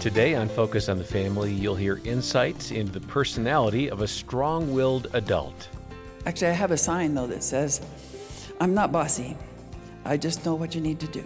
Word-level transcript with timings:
Today 0.00 0.34
on 0.34 0.48
Focus 0.48 0.88
on 0.88 0.96
the 0.96 1.04
Family, 1.04 1.52
you'll 1.52 1.74
hear 1.74 2.00
insights 2.04 2.70
into 2.70 2.90
the 2.90 3.06
personality 3.06 3.90
of 3.90 4.00
a 4.00 4.08
strong 4.08 4.72
willed 4.72 5.08
adult. 5.12 5.68
Actually, 6.24 6.46
I 6.46 6.52
have 6.52 6.70
a 6.70 6.76
sign 6.78 7.12
though 7.12 7.26
that 7.26 7.42
says, 7.42 7.82
I'm 8.62 8.72
not 8.72 8.92
bossy. 8.92 9.36
I 10.06 10.16
just 10.16 10.46
know 10.46 10.54
what 10.54 10.74
you 10.74 10.80
need 10.80 11.00
to 11.00 11.06
do. 11.06 11.24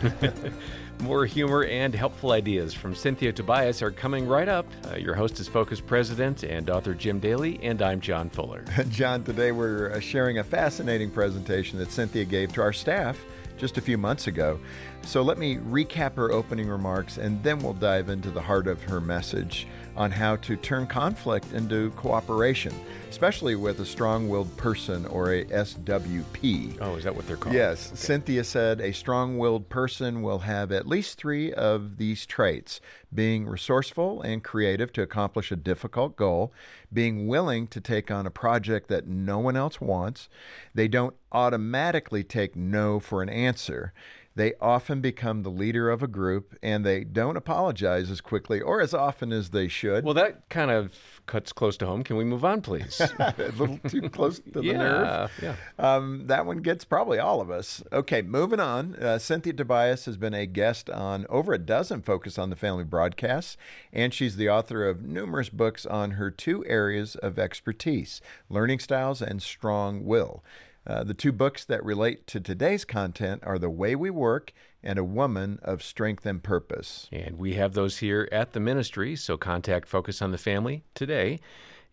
More 1.00 1.26
humor 1.26 1.64
and 1.64 1.94
helpful 1.94 2.32
ideas 2.32 2.72
from 2.72 2.94
Cynthia 2.94 3.34
Tobias 3.34 3.82
are 3.82 3.90
coming 3.90 4.26
right 4.26 4.48
up. 4.48 4.66
Uh, 4.90 4.96
your 4.96 5.14
host 5.14 5.38
is 5.38 5.48
Focus 5.48 5.82
President 5.82 6.44
and 6.44 6.70
author 6.70 6.94
Jim 6.94 7.20
Daly, 7.20 7.60
and 7.62 7.82
I'm 7.82 8.00
John 8.00 8.30
Fuller. 8.30 8.64
John, 8.88 9.22
today 9.22 9.52
we're 9.52 9.92
uh, 9.92 10.00
sharing 10.00 10.38
a 10.38 10.44
fascinating 10.44 11.10
presentation 11.10 11.78
that 11.78 11.92
Cynthia 11.92 12.24
gave 12.24 12.54
to 12.54 12.62
our 12.62 12.72
staff 12.72 13.22
just 13.60 13.76
a 13.76 13.80
few 13.82 13.98
months 13.98 14.26
ago. 14.26 14.58
So 15.02 15.22
let 15.22 15.38
me 15.38 15.56
recap 15.56 16.14
her 16.14 16.30
opening 16.30 16.68
remarks 16.68 17.18
and 17.18 17.42
then 17.42 17.58
we'll 17.58 17.72
dive 17.72 18.08
into 18.08 18.30
the 18.30 18.40
heart 18.40 18.66
of 18.66 18.82
her 18.84 19.00
message 19.00 19.66
on 19.96 20.10
how 20.10 20.36
to 20.36 20.56
turn 20.56 20.86
conflict 20.86 21.52
into 21.52 21.90
cooperation, 21.90 22.72
especially 23.10 23.56
with 23.56 23.80
a 23.80 23.84
strong 23.84 24.28
willed 24.28 24.56
person 24.56 25.04
or 25.06 25.34
a 25.34 25.44
SWP. 25.46 26.78
Oh, 26.80 26.94
is 26.94 27.04
that 27.04 27.14
what 27.14 27.26
they're 27.26 27.36
called? 27.36 27.54
Yes. 27.54 27.88
Okay. 27.88 27.96
Cynthia 27.96 28.44
said 28.44 28.80
a 28.80 28.92
strong 28.92 29.36
willed 29.36 29.68
person 29.68 30.22
will 30.22 30.38
have 30.40 30.70
at 30.70 30.86
least 30.86 31.18
three 31.18 31.52
of 31.52 31.96
these 31.96 32.24
traits 32.24 32.80
being 33.12 33.46
resourceful 33.46 34.22
and 34.22 34.44
creative 34.44 34.92
to 34.92 35.02
accomplish 35.02 35.50
a 35.50 35.56
difficult 35.56 36.16
goal, 36.16 36.52
being 36.92 37.26
willing 37.26 37.66
to 37.66 37.80
take 37.80 38.10
on 38.10 38.26
a 38.26 38.30
project 38.30 38.88
that 38.88 39.06
no 39.06 39.38
one 39.38 39.56
else 39.56 39.80
wants. 39.80 40.28
They 40.72 40.86
don't 40.86 41.14
automatically 41.32 42.22
take 42.22 42.54
no 42.54 43.00
for 43.00 43.22
an 43.22 43.28
answer. 43.28 43.92
They 44.40 44.54
often 44.58 45.02
become 45.02 45.42
the 45.42 45.50
leader 45.50 45.90
of 45.90 46.02
a 46.02 46.06
group 46.06 46.56
and 46.62 46.82
they 46.82 47.04
don't 47.04 47.36
apologize 47.36 48.10
as 48.10 48.22
quickly 48.22 48.58
or 48.58 48.80
as 48.80 48.94
often 48.94 49.34
as 49.34 49.50
they 49.50 49.68
should. 49.68 50.02
Well, 50.02 50.14
that 50.14 50.48
kind 50.48 50.70
of 50.70 51.20
cuts 51.26 51.52
close 51.52 51.76
to 51.76 51.86
home. 51.86 52.02
Can 52.02 52.16
we 52.16 52.24
move 52.24 52.42
on, 52.42 52.62
please? 52.62 53.02
a 53.18 53.34
little 53.58 53.76
too 53.86 54.08
close 54.08 54.38
to 54.38 54.50
the 54.50 54.62
yeah, 54.62 54.78
nerve. 54.78 55.30
Yeah. 55.42 55.56
Um, 55.78 56.26
that 56.28 56.46
one 56.46 56.62
gets 56.62 56.86
probably 56.86 57.18
all 57.18 57.42
of 57.42 57.50
us. 57.50 57.82
Okay, 57.92 58.22
moving 58.22 58.60
on. 58.60 58.94
Uh, 58.94 59.18
Cynthia 59.18 59.52
Tobias 59.52 60.06
has 60.06 60.16
been 60.16 60.32
a 60.32 60.46
guest 60.46 60.88
on 60.88 61.26
over 61.28 61.52
a 61.52 61.58
dozen 61.58 62.00
Focus 62.00 62.38
on 62.38 62.48
the 62.48 62.56
Family 62.56 62.84
broadcasts, 62.84 63.58
and 63.92 64.14
she's 64.14 64.36
the 64.36 64.48
author 64.48 64.88
of 64.88 65.02
numerous 65.02 65.50
books 65.50 65.84
on 65.84 66.12
her 66.12 66.30
two 66.30 66.64
areas 66.64 67.14
of 67.16 67.38
expertise 67.38 68.22
learning 68.48 68.78
styles 68.78 69.20
and 69.20 69.42
strong 69.42 70.06
will. 70.06 70.42
Uh, 70.90 71.04
the 71.04 71.14
two 71.14 71.30
books 71.30 71.64
that 71.64 71.84
relate 71.84 72.26
to 72.26 72.40
today's 72.40 72.84
content 72.84 73.40
are 73.46 73.60
The 73.60 73.70
Way 73.70 73.94
We 73.94 74.10
Work 74.10 74.52
and 74.82 74.98
A 74.98 75.04
Woman 75.04 75.60
of 75.62 75.84
Strength 75.84 76.26
and 76.26 76.42
Purpose. 76.42 77.08
And 77.12 77.38
we 77.38 77.54
have 77.54 77.74
those 77.74 77.98
here 77.98 78.28
at 78.32 78.54
the 78.54 78.58
ministry, 78.58 79.14
so 79.14 79.36
contact 79.36 79.86
Focus 79.86 80.20
on 80.20 80.32
the 80.32 80.38
Family 80.38 80.82
today. 80.96 81.38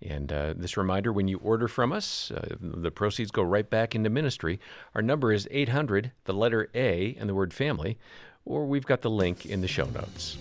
And 0.01 0.33
uh, 0.33 0.55
this 0.57 0.77
reminder 0.77 1.13
when 1.13 1.27
you 1.27 1.37
order 1.37 1.67
from 1.67 1.91
us, 1.91 2.31
uh, 2.31 2.55
the 2.59 2.89
proceeds 2.89 3.29
go 3.29 3.43
right 3.43 3.69
back 3.69 3.93
into 3.93 4.09
ministry. 4.09 4.59
Our 4.95 5.03
number 5.03 5.31
is 5.31 5.47
800, 5.51 6.11
the 6.23 6.33
letter 6.33 6.67
A, 6.73 7.15
and 7.19 7.29
the 7.29 7.35
word 7.35 7.53
family, 7.53 7.99
or 8.45 8.65
we've 8.65 8.87
got 8.87 9.01
the 9.01 9.11
link 9.11 9.45
in 9.45 9.61
the 9.61 9.67
show 9.67 9.85
notes. 9.85 10.39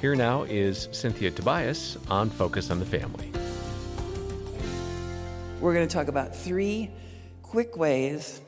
Here 0.00 0.16
now 0.16 0.44
is 0.44 0.88
Cynthia 0.92 1.32
Tobias 1.32 1.98
on 2.08 2.30
Focus 2.30 2.70
on 2.70 2.78
the 2.78 2.86
Family. 2.86 3.30
We're 5.60 5.74
going 5.74 5.86
to 5.86 5.94
talk 5.94 6.08
about 6.08 6.34
three 6.34 6.90
quick 7.50 7.76
ways 7.76 8.40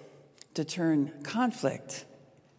to 0.55 0.65
turn 0.65 1.11
conflict, 1.25 2.05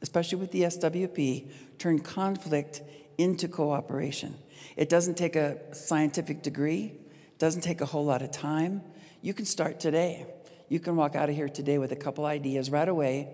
especially 0.02 0.38
with 0.38 0.52
the 0.52 0.64
SWP, 0.64 1.50
turn 1.80 2.00
conflict 2.00 2.82
into 3.18 3.48
cooperation. 3.48 4.36
It 4.76 4.90
doesn't 4.90 5.16
take 5.16 5.38
a 5.38 5.74
scientific 5.74 6.42
degree, 6.42 6.96
doesn't 7.40 7.62
take 7.62 7.80
a 7.80 7.86
whole 7.86 8.04
lot 8.04 8.22
of 8.22 8.32
time. 8.32 8.82
You 9.22 9.34
can 9.34 9.46
start 9.46 9.80
today. 9.80 10.26
You 10.68 10.82
can 10.82 10.98
walk 10.98 11.16
out 11.16 11.30
of 11.30 11.36
here 11.36 11.48
today 11.48 11.78
with 11.78 11.94
a 11.94 11.96
couple 11.96 12.26
ideas 12.26 12.70
right 12.70 12.90
away, 12.90 13.34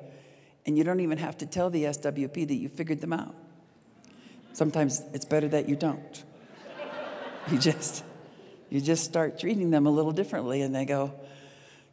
and 0.67 0.77
you 0.77 0.83
don't 0.83 0.99
even 0.99 1.17
have 1.17 1.35
to 1.39 1.47
tell 1.47 1.71
the 1.71 1.85
SWP 1.85 2.47
that 2.47 2.57
you 2.57 2.69
figured 2.69 3.01
them 3.01 3.13
out. 3.13 3.33
Sometimes 4.53 5.01
it's 5.15 5.25
better 5.25 5.47
that 5.47 5.67
you 5.67 5.75
don't. 5.75 6.23
You 7.49 7.57
just 7.57 8.03
you 8.69 8.79
just 8.79 9.03
start 9.03 9.39
treating 9.39 9.71
them 9.71 9.87
a 9.87 9.89
little 9.89 10.11
differently 10.11 10.61
and 10.61 10.75
they 10.75 10.85
go, 10.85 11.15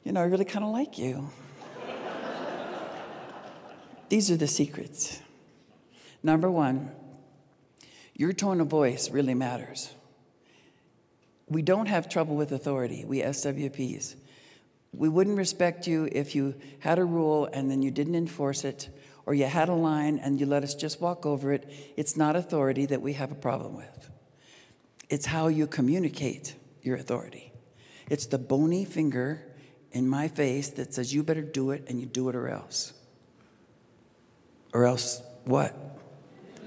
you 0.06 0.12
know, 0.12 0.21
I 0.21 0.27
really 0.27 0.44
kind 0.44 0.65
of 0.65 0.71
like 0.71 0.99
you. 0.99 1.28
These 4.09 4.31
are 4.31 4.37
the 4.37 4.47
secrets. 4.47 5.21
Number 6.22 6.49
one, 6.49 6.93
your 8.15 8.33
tone 8.33 8.61
of 8.61 8.69
voice 8.69 9.11
really 9.11 9.34
matters. 9.34 9.93
We 11.49 11.61
don't 11.61 11.87
have 11.87 12.09
trouble 12.09 12.37
with 12.37 12.53
authority, 12.53 13.05
we 13.05 13.21
SWPs. 13.21 14.15
We 14.93 15.09
wouldn't 15.09 15.37
respect 15.37 15.89
you 15.89 16.09
if 16.12 16.37
you 16.37 16.55
had 16.78 17.00
a 17.00 17.05
rule 17.05 17.47
and 17.53 17.69
then 17.69 17.83
you 17.83 17.91
didn't 17.91 18.15
enforce 18.15 18.62
it, 18.62 18.89
or 19.27 19.34
you 19.34 19.47
had 19.47 19.69
a 19.69 19.75
line 19.75 20.21
and 20.21 20.39
you 20.39 20.47
let 20.47 20.62
us 20.62 20.77
just 20.77 21.00
walk 21.00 21.27
over 21.27 21.53
it. 21.53 21.69
It's 21.97 22.16
not 22.16 22.37
authority 22.37 22.87
that 22.87 23.03
we 23.03 23.15
have 23.15 23.33
a 23.33 23.37
problem 23.37 23.75
with. 23.75 24.09
It's 25.11 25.27
how 25.27 25.49
you 25.49 25.66
communicate 25.66 26.55
your 26.81 26.95
authority. 26.95 27.53
It's 28.09 28.27
the 28.27 28.39
bony 28.39 28.84
finger 28.84 29.43
in 29.92 30.08
my 30.08 30.28
face 30.28 30.69
that 30.70 30.92
says, 30.92 31.14
you 31.14 31.22
better 31.22 31.42
do 31.42 31.70
it 31.70 31.84
and 31.88 32.00
you 32.00 32.06
do 32.06 32.28
it 32.28 32.36
or 32.36 32.48
else. 32.48 32.92
Or 34.72 34.84
else 34.84 35.22
what? 35.44 35.74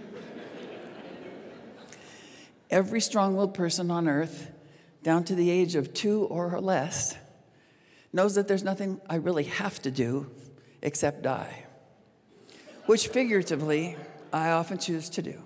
Every 2.70 3.02
strong 3.02 3.36
willed 3.36 3.54
person 3.54 3.92
on 3.92 4.08
earth, 4.08 4.52
down 5.04 5.24
to 5.26 5.36
the 5.36 5.50
age 5.50 5.76
of 5.76 5.94
two 5.94 6.24
or 6.24 6.60
less, 6.60 7.16
knows 8.12 8.36
that 8.36 8.48
there's 8.48 8.64
nothing 8.64 9.00
I 9.10 9.16
really 9.16 9.46
have 9.46 9.82
to 9.84 9.92
do 9.92 10.30
except 10.82 11.22
die, 11.22 11.66
which 12.86 13.10
figuratively 13.10 13.96
I 14.34 14.52
often 14.52 14.78
choose 14.78 15.10
to 15.12 15.22
do. 15.22 15.42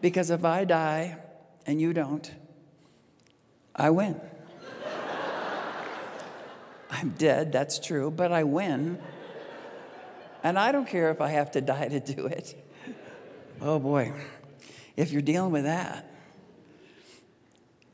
Because 0.00 0.30
if 0.30 0.44
I 0.44 0.64
die 0.64 1.18
and 1.66 1.80
you 1.80 1.92
don't, 1.92 2.30
I 3.74 3.90
win. 3.90 4.20
I'm 6.90 7.10
dead, 7.10 7.52
that's 7.52 7.78
true, 7.78 8.10
but 8.10 8.32
I 8.32 8.44
win. 8.44 8.98
And 10.42 10.58
I 10.58 10.72
don't 10.72 10.86
care 10.86 11.10
if 11.10 11.20
I 11.20 11.28
have 11.28 11.50
to 11.52 11.60
die 11.60 11.88
to 11.88 12.00
do 12.00 12.26
it. 12.26 12.54
Oh 13.60 13.78
boy, 13.78 14.12
if 14.96 15.10
you're 15.10 15.22
dealing 15.22 15.50
with 15.50 15.64
that, 15.64 16.10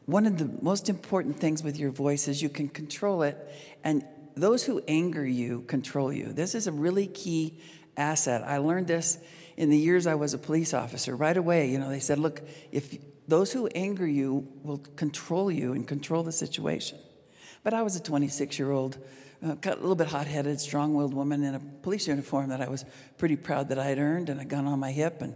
one 0.06 0.26
of 0.26 0.36
the 0.36 0.50
most 0.60 0.90
important 0.90 1.40
things 1.40 1.62
with 1.62 1.78
your 1.78 1.90
voice 1.90 2.28
is 2.28 2.42
you 2.42 2.50
can 2.50 2.68
control 2.68 3.22
it, 3.22 3.38
and 3.82 4.04
those 4.36 4.64
who 4.64 4.82
anger 4.86 5.26
you 5.26 5.62
control 5.62 6.12
you. 6.12 6.32
This 6.32 6.54
is 6.54 6.66
a 6.66 6.72
really 6.72 7.06
key 7.06 7.58
asset. 7.96 8.42
I 8.42 8.58
learned 8.58 8.88
this 8.88 9.18
in 9.56 9.70
the 9.70 9.78
years 9.78 10.06
I 10.06 10.16
was 10.16 10.34
a 10.34 10.38
police 10.38 10.74
officer. 10.74 11.16
Right 11.16 11.36
away, 11.36 11.70
you 11.70 11.78
know, 11.78 11.88
they 11.88 12.00
said, 12.00 12.18
look, 12.18 12.42
if 12.72 12.98
those 13.26 13.52
who 13.52 13.68
anger 13.68 14.06
you 14.06 14.46
will 14.62 14.78
control 14.96 15.50
you 15.50 15.72
and 15.72 15.88
control 15.88 16.22
the 16.22 16.32
situation. 16.32 16.98
But 17.64 17.74
I 17.74 17.82
was 17.82 17.96
a 17.96 18.00
26 18.00 18.58
year 18.58 18.70
old, 18.70 18.98
uh, 19.44 19.56
a 19.60 19.70
little 19.70 19.96
bit 19.96 20.06
hot 20.06 20.28
headed, 20.28 20.60
strong 20.60 20.94
willed 20.94 21.14
woman 21.14 21.42
in 21.42 21.54
a 21.56 21.60
police 21.60 22.06
uniform 22.06 22.50
that 22.50 22.60
I 22.60 22.68
was 22.68 22.84
pretty 23.18 23.36
proud 23.36 23.70
that 23.70 23.78
I 23.78 23.86
had 23.86 23.98
earned 23.98 24.28
and 24.28 24.40
a 24.40 24.44
gun 24.44 24.68
on 24.68 24.78
my 24.78 24.92
hip. 24.92 25.22
And 25.22 25.34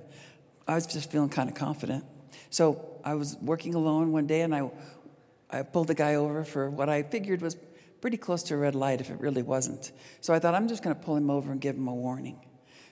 I 0.68 0.76
was 0.76 0.86
just 0.86 1.10
feeling 1.10 1.30
kind 1.30 1.48
of 1.48 1.56
confident. 1.56 2.04
So 2.50 3.00
I 3.02 3.14
was 3.14 3.36
working 3.40 3.74
alone 3.74 4.12
one 4.12 4.26
day 4.26 4.42
and 4.42 4.54
I, 4.54 4.70
I 5.50 5.62
pulled 5.62 5.88
the 5.88 5.94
guy 5.94 6.14
over 6.14 6.44
for 6.44 6.70
what 6.70 6.88
I 6.88 7.02
figured 7.02 7.40
was 7.40 7.56
pretty 8.00 8.18
close 8.18 8.42
to 8.44 8.54
a 8.54 8.58
red 8.58 8.74
light 8.74 9.00
if 9.00 9.10
it 9.10 9.18
really 9.20 9.42
wasn't. 9.42 9.90
So 10.20 10.32
I 10.32 10.38
thought, 10.38 10.54
I'm 10.54 10.68
just 10.68 10.84
going 10.84 10.94
to 10.94 11.02
pull 11.02 11.16
him 11.16 11.30
over 11.30 11.50
and 11.50 11.60
give 11.60 11.76
him 11.76 11.88
a 11.88 11.94
warning. 11.94 12.38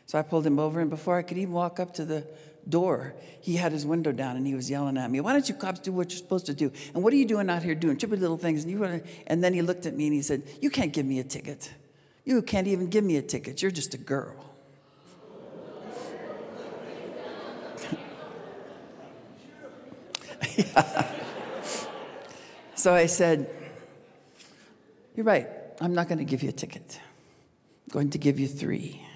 So 0.07 0.19
I 0.19 0.23
pulled 0.23 0.47
him 0.47 0.59
over, 0.59 0.81
and 0.81 0.89
before 0.89 1.17
I 1.17 1.23
could 1.23 1.37
even 1.37 1.53
walk 1.53 1.81
up 1.81 1.95
to 1.95 2.05
the 2.05 2.27
door, 2.69 3.15
he 3.41 3.57
had 3.57 3.73
his 3.73 3.87
window 3.87 4.13
down 4.13 4.37
and 4.37 4.47
he 4.47 4.55
was 4.55 4.71
yelling 4.71 4.97
at 4.97 5.11
me, 5.11 5.21
Why 5.21 5.33
don't 5.33 5.49
you 5.49 5.55
cops 5.55 5.81
do 5.81 5.93
what 5.93 6.11
you're 6.11 6.19
supposed 6.19 6.47
to 6.47 6.55
do? 6.55 6.73
And 6.95 7.03
what 7.03 7.13
are 7.13 7.17
you 7.17 7.27
doing 7.27 7.49
out 7.49 7.63
here 7.63 7.75
doing? 7.75 7.97
Trippy 7.97 8.19
little 8.19 8.37
things. 8.37 8.65
And, 8.65 8.73
you 8.73 8.79
wanna... 8.79 9.01
and 9.27 9.43
then 9.43 9.55
he 9.55 9.63
looked 9.63 9.87
at 9.87 9.95
me 9.95 10.07
and 10.07 10.15
he 10.15 10.23
said, 10.23 10.43
You 10.61 10.71
can't 10.71 10.93
give 10.93 11.07
me 11.07 11.21
a 11.21 11.25
ticket. 11.25 11.73
You 12.25 12.43
can't 12.43 12.67
even 12.67 12.89
give 12.89 13.05
me 13.05 13.17
a 13.17 13.23
ticket. 13.23 13.63
You're 13.63 13.71
just 13.71 13.95
a 13.95 13.99
girl. 13.99 14.35
so 22.75 22.95
I 22.95 23.07
said, 23.07 23.49
You're 25.15 25.25
right. 25.25 25.49
I'm 25.81 25.95
not 25.95 26.09
going 26.09 26.19
to 26.19 26.25
give 26.25 26.43
you 26.43 26.49
a 26.49 26.53
ticket. 26.53 27.01
I'm 27.87 27.93
going 27.93 28.11
to 28.11 28.19
give 28.19 28.41
you 28.41 28.49
three. 28.49 29.07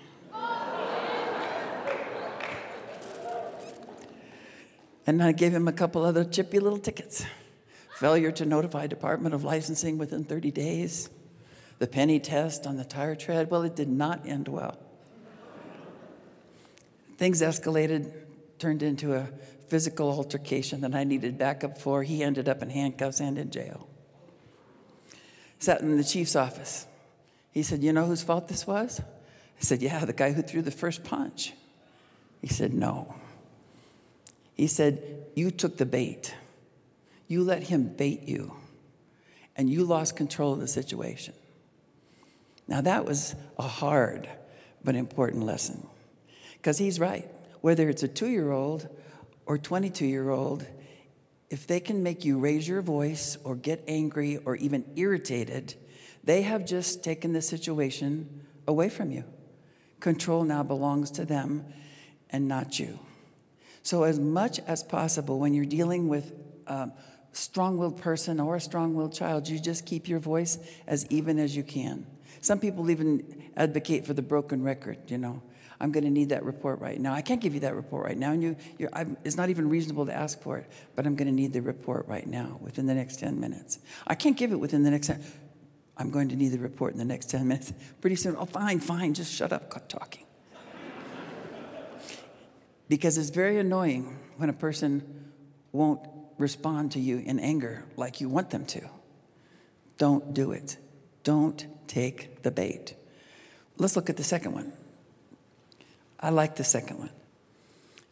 And 5.10 5.20
I 5.20 5.32
gave 5.32 5.52
him 5.52 5.66
a 5.66 5.72
couple 5.72 6.04
other 6.04 6.22
chippy 6.22 6.60
little 6.60 6.78
tickets. 6.78 7.26
Failure 7.96 8.30
to 8.30 8.46
notify 8.46 8.86
Department 8.86 9.34
of 9.34 9.42
Licensing 9.42 9.98
within 9.98 10.22
30 10.22 10.52
days. 10.52 11.10
The 11.80 11.88
penny 11.88 12.20
test 12.20 12.64
on 12.64 12.76
the 12.76 12.84
tire 12.84 13.16
tread. 13.16 13.50
Well, 13.50 13.62
it 13.62 13.74
did 13.74 13.88
not 13.88 14.24
end 14.24 14.46
well. 14.46 14.78
Things 17.16 17.42
escalated 17.42 18.12
turned 18.60 18.84
into 18.84 19.14
a 19.16 19.26
physical 19.66 20.12
altercation 20.12 20.80
that 20.82 20.94
I 20.94 21.02
needed 21.02 21.36
backup 21.38 21.76
for. 21.76 22.04
He 22.04 22.22
ended 22.22 22.48
up 22.48 22.62
in 22.62 22.70
handcuffs 22.70 23.18
and 23.18 23.36
in 23.36 23.50
jail. 23.50 23.88
Sat 25.58 25.80
in 25.80 25.96
the 25.96 26.04
chief's 26.04 26.36
office. 26.36 26.86
He 27.50 27.64
said, 27.64 27.82
You 27.82 27.92
know 27.92 28.06
whose 28.06 28.22
fault 28.22 28.46
this 28.46 28.64
was? 28.64 29.00
I 29.00 29.60
said, 29.60 29.82
Yeah, 29.82 30.04
the 30.04 30.12
guy 30.12 30.30
who 30.30 30.42
threw 30.42 30.62
the 30.62 30.70
first 30.70 31.02
punch. 31.02 31.52
He 32.40 32.46
said, 32.46 32.72
No. 32.72 33.16
He 34.60 34.66
said, 34.66 35.24
You 35.34 35.50
took 35.50 35.78
the 35.78 35.86
bait. 35.86 36.34
You 37.28 37.44
let 37.44 37.62
him 37.62 37.94
bait 37.96 38.24
you, 38.28 38.56
and 39.56 39.70
you 39.70 39.84
lost 39.84 40.16
control 40.16 40.52
of 40.52 40.60
the 40.60 40.68
situation. 40.68 41.32
Now, 42.68 42.82
that 42.82 43.06
was 43.06 43.34
a 43.58 43.62
hard 43.62 44.28
but 44.84 44.96
important 44.96 45.44
lesson 45.44 45.86
because 46.58 46.76
he's 46.76 47.00
right. 47.00 47.26
Whether 47.62 47.88
it's 47.88 48.02
a 48.02 48.08
two 48.08 48.28
year 48.28 48.50
old 48.50 48.86
or 49.46 49.56
22 49.56 50.04
year 50.04 50.28
old, 50.28 50.66
if 51.48 51.66
they 51.66 51.80
can 51.80 52.02
make 52.02 52.26
you 52.26 52.38
raise 52.38 52.68
your 52.68 52.82
voice 52.82 53.38
or 53.42 53.56
get 53.56 53.82
angry 53.88 54.36
or 54.44 54.56
even 54.56 54.84
irritated, 54.94 55.72
they 56.22 56.42
have 56.42 56.66
just 56.66 57.02
taken 57.02 57.32
the 57.32 57.40
situation 57.40 58.42
away 58.68 58.90
from 58.90 59.10
you. 59.10 59.24
Control 60.00 60.44
now 60.44 60.62
belongs 60.62 61.10
to 61.12 61.24
them 61.24 61.64
and 62.28 62.46
not 62.46 62.78
you. 62.78 62.98
So, 63.82 64.02
as 64.04 64.18
much 64.18 64.60
as 64.66 64.82
possible, 64.82 65.38
when 65.38 65.54
you're 65.54 65.64
dealing 65.64 66.08
with 66.08 66.32
a 66.66 66.90
strong 67.32 67.78
willed 67.78 68.00
person 68.00 68.40
or 68.40 68.56
a 68.56 68.60
strong 68.60 68.94
willed 68.94 69.14
child, 69.14 69.48
you 69.48 69.58
just 69.58 69.86
keep 69.86 70.08
your 70.08 70.18
voice 70.18 70.58
as 70.86 71.06
even 71.06 71.38
as 71.38 71.56
you 71.56 71.62
can. 71.62 72.06
Some 72.40 72.58
people 72.58 72.90
even 72.90 73.50
advocate 73.56 74.06
for 74.06 74.14
the 74.14 74.22
broken 74.22 74.62
record, 74.62 74.98
you 75.10 75.18
know. 75.18 75.42
I'm 75.82 75.92
going 75.92 76.04
to 76.04 76.10
need 76.10 76.28
that 76.28 76.44
report 76.44 76.78
right 76.80 77.00
now. 77.00 77.14
I 77.14 77.22
can't 77.22 77.40
give 77.40 77.54
you 77.54 77.60
that 77.60 77.74
report 77.74 78.04
right 78.04 78.18
now, 78.18 78.32
and 78.32 78.42
you, 78.42 78.56
it's 79.24 79.36
not 79.36 79.48
even 79.48 79.70
reasonable 79.70 80.04
to 80.06 80.12
ask 80.12 80.40
for 80.42 80.58
it, 80.58 80.70
but 80.94 81.06
I'm 81.06 81.16
going 81.16 81.26
to 81.28 81.34
need 81.34 81.54
the 81.54 81.62
report 81.62 82.06
right 82.06 82.26
now 82.26 82.58
within 82.60 82.84
the 82.84 82.92
next 82.92 83.18
10 83.20 83.40
minutes. 83.40 83.78
I 84.06 84.14
can't 84.14 84.36
give 84.36 84.52
it 84.52 84.60
within 84.60 84.82
the 84.82 84.90
next 84.90 85.06
10 85.06 85.22
I'm 85.96 86.10
going 86.10 86.30
to 86.30 86.36
need 86.36 86.48
the 86.48 86.58
report 86.58 86.92
in 86.92 86.98
the 86.98 87.04
next 87.04 87.28
10 87.28 87.46
minutes. 87.46 87.74
Pretty 88.00 88.16
soon, 88.16 88.34
oh, 88.36 88.46
fine, 88.46 88.80
fine, 88.80 89.12
just 89.12 89.34
shut 89.34 89.52
up 89.52 89.88
talking. 89.88 90.24
Because 92.90 93.16
it's 93.16 93.30
very 93.30 93.56
annoying 93.56 94.18
when 94.36 94.50
a 94.50 94.52
person 94.52 95.30
won't 95.70 96.00
respond 96.38 96.90
to 96.92 96.98
you 96.98 97.18
in 97.18 97.38
anger 97.38 97.84
like 97.96 98.20
you 98.20 98.28
want 98.28 98.50
them 98.50 98.66
to. 98.66 98.82
Don't 99.96 100.34
do 100.34 100.50
it. 100.50 100.76
Don't 101.22 101.66
take 101.86 102.42
the 102.42 102.50
bait. 102.50 102.96
Let's 103.78 103.94
look 103.94 104.10
at 104.10 104.16
the 104.16 104.24
second 104.24 104.54
one. 104.54 104.72
I 106.18 106.30
like 106.30 106.56
the 106.56 106.64
second 106.64 106.98
one. 106.98 107.10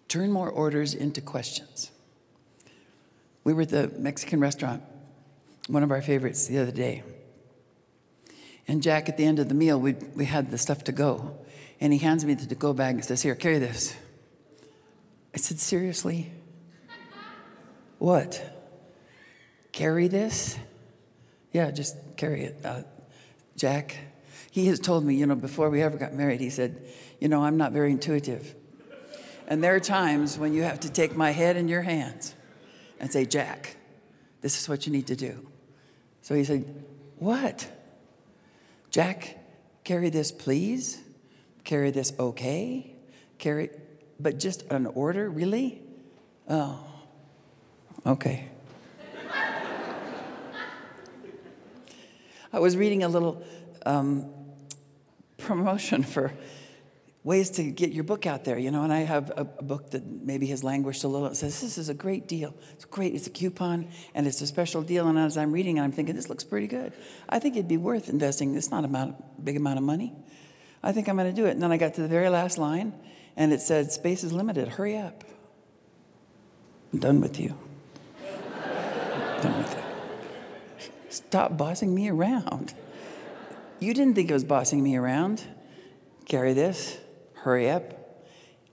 Turn 0.06 0.30
more 0.30 0.48
orders 0.48 0.94
into 0.94 1.20
questions. 1.20 1.90
We 3.42 3.54
were 3.54 3.62
at 3.62 3.70
the 3.70 3.88
Mexican 3.98 4.38
restaurant, 4.38 4.84
one 5.66 5.82
of 5.82 5.90
our 5.90 6.02
favorites, 6.02 6.46
the 6.46 6.58
other 6.58 6.70
day. 6.70 7.02
And 8.68 8.80
Jack, 8.80 9.08
at 9.08 9.16
the 9.16 9.24
end 9.24 9.40
of 9.40 9.48
the 9.48 9.54
meal, 9.54 9.80
we, 9.80 9.94
we 10.14 10.26
had 10.26 10.52
the 10.52 10.58
stuff 10.58 10.84
to 10.84 10.92
go. 10.92 11.36
And 11.80 11.92
he 11.92 11.98
hands 11.98 12.24
me 12.24 12.34
the 12.34 12.46
to 12.46 12.54
go 12.54 12.72
bag 12.72 12.94
and 12.94 13.04
says, 13.04 13.22
Here, 13.22 13.34
carry 13.34 13.58
this. 13.58 13.96
I 15.38 15.40
said, 15.40 15.60
Seriously? 15.60 16.32
What? 17.98 18.42
Carry 19.70 20.08
this? 20.08 20.58
Yeah, 21.52 21.70
just 21.70 21.96
carry 22.16 22.42
it. 22.42 22.60
Uh, 22.64 22.82
Jack, 23.54 23.96
he 24.50 24.66
has 24.66 24.80
told 24.80 25.04
me, 25.04 25.14
you 25.14 25.26
know, 25.26 25.36
before 25.36 25.70
we 25.70 25.80
ever 25.80 25.96
got 25.96 26.12
married, 26.12 26.40
he 26.40 26.50
said, 26.50 26.84
You 27.20 27.28
know, 27.28 27.44
I'm 27.44 27.56
not 27.56 27.70
very 27.70 27.92
intuitive. 27.92 28.52
And 29.46 29.62
there 29.62 29.76
are 29.76 29.80
times 29.80 30.36
when 30.36 30.54
you 30.54 30.62
have 30.62 30.80
to 30.80 30.90
take 30.90 31.14
my 31.14 31.30
head 31.30 31.56
in 31.56 31.68
your 31.68 31.82
hands 31.82 32.34
and 32.98 33.12
say, 33.12 33.24
Jack, 33.24 33.76
this 34.40 34.60
is 34.60 34.68
what 34.68 34.88
you 34.88 34.92
need 34.92 35.06
to 35.06 35.14
do. 35.14 35.46
So 36.22 36.34
he 36.34 36.42
said, 36.42 36.84
What? 37.18 37.70
Jack, 38.90 39.38
carry 39.84 40.10
this, 40.10 40.32
please. 40.32 41.00
Carry 41.62 41.92
this, 41.92 42.12
okay. 42.18 42.96
Carry, 43.38 43.70
but 44.20 44.38
just 44.38 44.62
an 44.70 44.86
order, 44.86 45.28
really? 45.30 45.82
Oh, 46.48 46.78
okay. 48.06 48.48
I 52.50 52.60
was 52.60 52.76
reading 52.76 53.02
a 53.02 53.08
little 53.08 53.44
um, 53.84 54.30
promotion 55.36 56.02
for 56.02 56.32
ways 57.24 57.50
to 57.50 57.62
get 57.62 57.92
your 57.92 58.04
book 58.04 58.26
out 58.26 58.44
there, 58.44 58.58
you 58.58 58.70
know, 58.70 58.84
and 58.84 58.92
I 58.92 59.00
have 59.00 59.30
a, 59.30 59.46
a, 59.58 59.62
book 59.62 59.90
that 59.90 60.06
maybe 60.06 60.46
has 60.46 60.64
languished 60.64 61.04
a 61.04 61.08
little. 61.08 61.26
It 61.28 61.34
says, 61.34 61.60
This 61.60 61.76
is 61.76 61.90
a 61.90 61.94
great 61.94 62.26
deal. 62.26 62.54
It's 62.72 62.86
great. 62.86 63.14
It's 63.14 63.26
a 63.26 63.30
coupon 63.30 63.88
and 64.14 64.26
it's 64.26 64.40
a 64.40 64.46
special 64.46 64.80
deal. 64.80 65.08
And 65.08 65.18
as 65.18 65.36
I'm 65.36 65.52
reading, 65.52 65.78
I'm 65.78 65.92
thinking, 65.92 66.14
This 66.14 66.30
looks 66.30 66.42
pretty 66.42 66.68
good. 66.68 66.94
I 67.28 67.38
think 67.38 67.56
it'd 67.56 67.68
be 67.68 67.76
worth 67.76 68.08
investing. 68.08 68.54
It's 68.54 68.70
not 68.70 68.84
a 68.84 69.14
big 69.42 69.56
amount 69.56 69.78
of 69.78 69.84
money. 69.84 70.14
I 70.82 70.92
think 70.92 71.08
I'm 71.08 71.16
going 71.16 71.28
to 71.28 71.38
do 71.38 71.46
it. 71.46 71.50
And 71.50 71.62
then 71.62 71.70
I 71.70 71.76
got 71.76 71.94
to 71.94 72.00
the 72.00 72.08
very 72.08 72.30
last 72.30 72.56
line 72.56 72.94
and 73.38 73.52
it 73.52 73.62
said, 73.62 73.90
Space 73.90 74.22
is 74.22 74.32
limited. 74.34 74.68
Hurry 74.68 74.98
up. 74.98 75.24
I'm 76.92 76.98
done 76.98 77.20
with 77.22 77.40
you. 77.40 77.56
done 79.42 79.58
with 79.58 79.78
it. 79.78 79.84
Stop 81.08 81.56
bossing 81.56 81.94
me 81.94 82.10
around. 82.10 82.74
You 83.80 83.94
didn't 83.94 84.14
think 84.14 84.28
it 84.28 84.34
was 84.34 84.44
bossing 84.44 84.82
me 84.82 84.96
around. 84.96 85.44
Carry 86.26 86.52
this 86.52 86.98
hurry 87.42 87.70
up. 87.70 87.94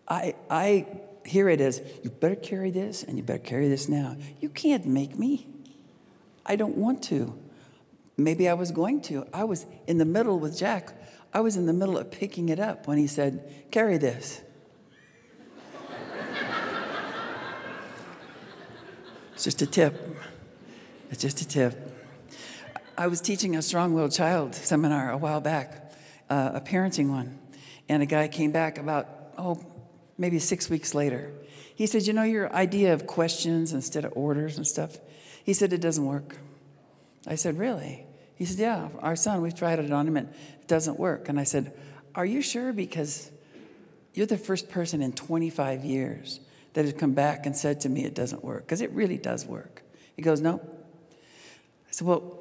I, 0.07 0.35
I 0.49 0.87
hear 1.25 1.47
it 1.49 1.61
as, 1.61 1.81
you 2.03 2.09
better 2.09 2.35
carry 2.35 2.71
this 2.71 3.03
and 3.03 3.17
you 3.17 3.23
better 3.23 3.39
carry 3.39 3.69
this 3.69 3.87
now. 3.87 4.17
You 4.39 4.49
can't 4.49 4.85
make 4.85 5.17
me. 5.17 5.47
I 6.45 6.55
don't 6.55 6.75
want 6.75 7.03
to. 7.03 7.37
Maybe 8.17 8.49
I 8.49 8.53
was 8.53 8.71
going 8.71 9.01
to. 9.03 9.27
I 9.33 9.43
was 9.43 9.65
in 9.87 9.97
the 9.97 10.05
middle 10.05 10.39
with 10.39 10.57
Jack. 10.57 10.93
I 11.33 11.41
was 11.41 11.55
in 11.55 11.65
the 11.65 11.73
middle 11.73 11.97
of 11.97 12.11
picking 12.11 12.49
it 12.49 12.59
up 12.59 12.87
when 12.87 12.97
he 12.97 13.07
said, 13.07 13.71
carry 13.71 13.97
this. 13.97 14.41
It's 19.35 19.43
just 19.43 19.61
a 19.61 19.65
tip. 19.65 20.17
It's 21.11 21.21
just 21.21 21.41
a 21.41 21.47
tip. 21.47 21.91
I 22.97 23.07
was 23.07 23.19
teaching 23.19 23.57
a 23.57 23.61
strong 23.61 23.93
willed 23.93 24.13
child 24.13 24.55
seminar 24.55 25.11
a 25.11 25.17
while 25.17 25.41
back, 25.41 25.91
uh, 26.29 26.51
a 26.55 26.61
parenting 26.61 27.09
one. 27.09 27.37
And 27.89 28.01
a 28.01 28.05
guy 28.05 28.29
came 28.29 28.51
back 28.51 28.77
about, 28.77 29.09
oh, 29.37 29.61
maybe 30.17 30.39
six 30.39 30.69
weeks 30.69 30.95
later. 30.95 31.33
He 31.75 31.85
said, 31.85 32.07
You 32.07 32.13
know, 32.13 32.23
your 32.23 32.51
idea 32.53 32.93
of 32.93 33.05
questions 33.05 33.73
instead 33.73 34.05
of 34.05 34.13
orders 34.15 34.55
and 34.55 34.65
stuff, 34.65 34.97
he 35.43 35.53
said, 35.53 35.73
It 35.73 35.81
doesn't 35.81 36.05
work. 36.05 36.37
I 37.27 37.35
said, 37.35 37.57
Really? 37.59 38.05
He 38.35 38.45
said, 38.45 38.57
Yeah, 38.57 38.87
our 38.99 39.17
son, 39.17 39.41
we've 39.41 39.53
tried 39.53 39.79
it 39.79 39.91
on 39.91 40.07
him 40.07 40.15
and 40.15 40.29
it 40.61 40.67
doesn't 40.67 40.97
work. 40.97 41.27
And 41.27 41.37
I 41.37 41.43
said, 41.43 41.73
Are 42.15 42.25
you 42.25 42.41
sure? 42.41 42.71
Because 42.71 43.29
you're 44.13 44.27
the 44.27 44.37
first 44.37 44.69
person 44.69 45.01
in 45.01 45.11
25 45.11 45.83
years 45.83 46.39
that 46.75 46.85
had 46.85 46.99
come 46.99 47.13
back 47.13 47.45
and 47.45 47.55
said 47.55 47.81
to 47.81 47.89
me 47.89 48.05
it 48.05 48.13
doesn't 48.13 48.43
work, 48.43 48.63
because 48.65 48.81
it 48.81 48.91
really 48.91 49.17
does 49.17 49.45
work. 49.45 49.81
He 50.15 50.21
goes, 50.21 50.41
No. 50.41 50.61
I 50.61 51.91
said, 51.91 52.05
Well, 52.05 52.39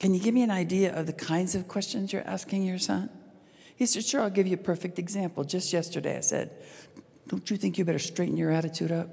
can 0.00 0.12
you 0.12 0.20
give 0.20 0.34
me 0.34 0.42
an 0.42 0.50
idea 0.50 0.94
of 0.94 1.06
the 1.06 1.12
kinds 1.12 1.54
of 1.54 1.68
questions 1.68 2.12
you're 2.12 2.26
asking 2.26 2.64
your 2.64 2.78
son? 2.78 3.08
He 3.76 3.86
said, 3.86 4.04
Sure, 4.04 4.20
I'll 4.20 4.30
give 4.30 4.48
you 4.48 4.54
a 4.54 4.58
perfect 4.58 4.98
example. 4.98 5.44
Just 5.44 5.72
yesterday, 5.72 6.16
I 6.16 6.20
said, 6.20 6.50
Don't 7.28 7.48
you 7.48 7.56
think 7.56 7.78
you 7.78 7.84
better 7.84 8.00
straighten 8.00 8.36
your 8.36 8.50
attitude 8.50 8.90
up? 8.90 9.08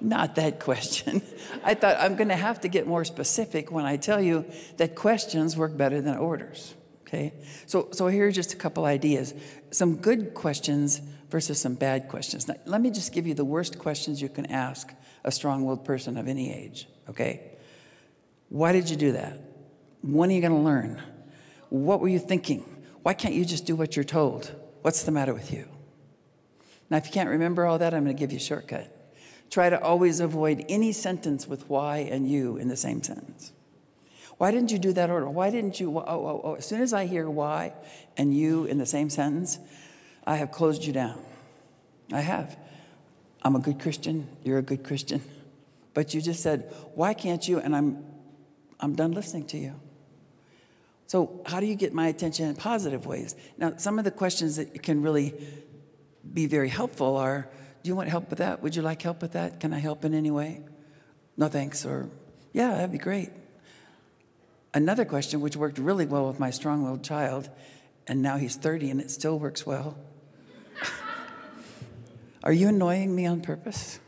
Not 0.00 0.36
that 0.36 0.60
question. 0.60 1.22
I 1.64 1.74
thought 1.74 1.96
I'm 1.98 2.14
going 2.14 2.28
to 2.28 2.36
have 2.36 2.60
to 2.60 2.68
get 2.68 2.86
more 2.86 3.04
specific 3.04 3.72
when 3.72 3.84
I 3.84 3.96
tell 3.96 4.20
you 4.20 4.44
that 4.76 4.94
questions 4.94 5.56
work 5.56 5.76
better 5.76 6.00
than 6.00 6.16
orders. 6.16 6.74
Okay? 7.08 7.32
So, 7.66 7.88
so 7.92 8.06
here 8.08 8.26
are 8.26 8.30
just 8.30 8.52
a 8.52 8.56
couple 8.56 8.84
ideas 8.84 9.34
some 9.70 9.96
good 9.96 10.34
questions 10.34 11.00
versus 11.30 11.60
some 11.60 11.74
bad 11.74 12.08
questions. 12.08 12.48
Now, 12.48 12.56
let 12.64 12.80
me 12.80 12.90
just 12.90 13.12
give 13.12 13.26
you 13.26 13.34
the 13.34 13.44
worst 13.44 13.78
questions 13.78 14.20
you 14.20 14.28
can 14.28 14.46
ask 14.46 14.92
a 15.24 15.32
strong 15.32 15.64
willed 15.64 15.84
person 15.84 16.16
of 16.16 16.28
any 16.28 16.52
age. 16.52 16.86
Okay? 17.08 17.42
Why 18.48 18.72
did 18.72 18.88
you 18.88 18.96
do 18.96 19.12
that? 19.12 19.40
When 20.02 20.30
are 20.30 20.32
you 20.32 20.40
going 20.40 20.52
to 20.52 20.58
learn? 20.58 21.02
What 21.70 22.00
were 22.00 22.08
you 22.08 22.18
thinking? 22.18 22.64
Why 23.02 23.14
can't 23.14 23.34
you 23.34 23.44
just 23.44 23.66
do 23.66 23.76
what 23.76 23.96
you're 23.96 24.04
told? 24.04 24.54
What's 24.82 25.02
the 25.02 25.12
matter 25.12 25.34
with 25.34 25.52
you? 25.52 25.68
Now, 26.88 26.96
if 26.96 27.06
you 27.06 27.12
can't 27.12 27.28
remember 27.28 27.66
all 27.66 27.78
that, 27.78 27.92
I'm 27.92 28.04
going 28.04 28.16
to 28.16 28.20
give 28.20 28.32
you 28.32 28.38
a 28.38 28.40
shortcut. 28.40 28.94
Try 29.50 29.70
to 29.70 29.82
always 29.82 30.20
avoid 30.20 30.64
any 30.68 30.92
sentence 30.92 31.46
with 31.46 31.68
why 31.68 31.98
and 31.98 32.30
you 32.30 32.56
in 32.56 32.68
the 32.68 32.76
same 32.76 33.02
sentence. 33.02 33.52
Why 34.38 34.52
didn't 34.52 34.70
you 34.70 34.78
do 34.78 34.92
that 34.92 35.10
order? 35.10 35.28
Why 35.28 35.50
didn't 35.50 35.80
you? 35.80 35.98
Oh, 35.98 36.04
oh, 36.06 36.40
oh. 36.44 36.54
As 36.54 36.66
soon 36.66 36.80
as 36.80 36.92
I 36.92 37.06
hear 37.06 37.28
why 37.28 37.74
and 38.16 38.32
you 38.32 38.64
in 38.64 38.78
the 38.78 38.86
same 38.86 39.10
sentence, 39.10 39.58
I 40.24 40.36
have 40.36 40.52
closed 40.52 40.84
you 40.84 40.92
down. 40.92 41.20
I 42.12 42.20
have. 42.20 42.56
I'm 43.42 43.56
a 43.56 43.58
good 43.58 43.80
Christian. 43.80 44.28
You're 44.44 44.58
a 44.58 44.62
good 44.62 44.84
Christian. 44.84 45.20
But 45.92 46.14
you 46.14 46.20
just 46.20 46.42
said, 46.42 46.72
why 46.94 47.14
can't 47.14 47.46
you? 47.46 47.58
And 47.58 47.74
I'm, 47.74 48.04
I'm 48.78 48.94
done 48.94 49.12
listening 49.12 49.46
to 49.46 49.58
you. 49.58 49.74
So, 51.08 51.40
how 51.46 51.58
do 51.58 51.66
you 51.66 51.74
get 51.74 51.94
my 51.94 52.08
attention 52.08 52.48
in 52.48 52.54
positive 52.54 53.06
ways? 53.06 53.34
Now, 53.56 53.76
some 53.78 53.98
of 53.98 54.04
the 54.04 54.10
questions 54.10 54.56
that 54.56 54.82
can 54.82 55.02
really 55.02 55.34
be 56.32 56.46
very 56.46 56.68
helpful 56.68 57.16
are 57.16 57.48
Do 57.82 57.88
you 57.88 57.96
want 57.96 58.10
help 58.10 58.28
with 58.28 58.40
that? 58.40 58.62
Would 58.62 58.76
you 58.76 58.82
like 58.82 59.00
help 59.00 59.22
with 59.22 59.32
that? 59.32 59.58
Can 59.60 59.72
I 59.72 59.78
help 59.78 60.04
in 60.04 60.12
any 60.12 60.30
way? 60.30 60.60
No, 61.36 61.48
thanks. 61.48 61.86
Or, 61.86 62.10
Yeah, 62.52 62.72
that'd 62.72 62.92
be 62.92 62.98
great. 62.98 63.30
Another 64.78 65.04
question, 65.04 65.40
which 65.40 65.56
worked 65.56 65.76
really 65.76 66.06
well 66.06 66.28
with 66.28 66.38
my 66.38 66.50
strong 66.50 66.84
willed 66.84 67.02
child, 67.02 67.50
and 68.06 68.22
now 68.22 68.36
he's 68.36 68.54
30 68.54 68.90
and 68.90 69.00
it 69.00 69.10
still 69.10 69.36
works 69.36 69.66
well. 69.66 69.98
Are 72.44 72.52
you 72.52 72.68
annoying 72.68 73.12
me 73.12 73.26
on 73.26 73.40
purpose? 73.40 73.98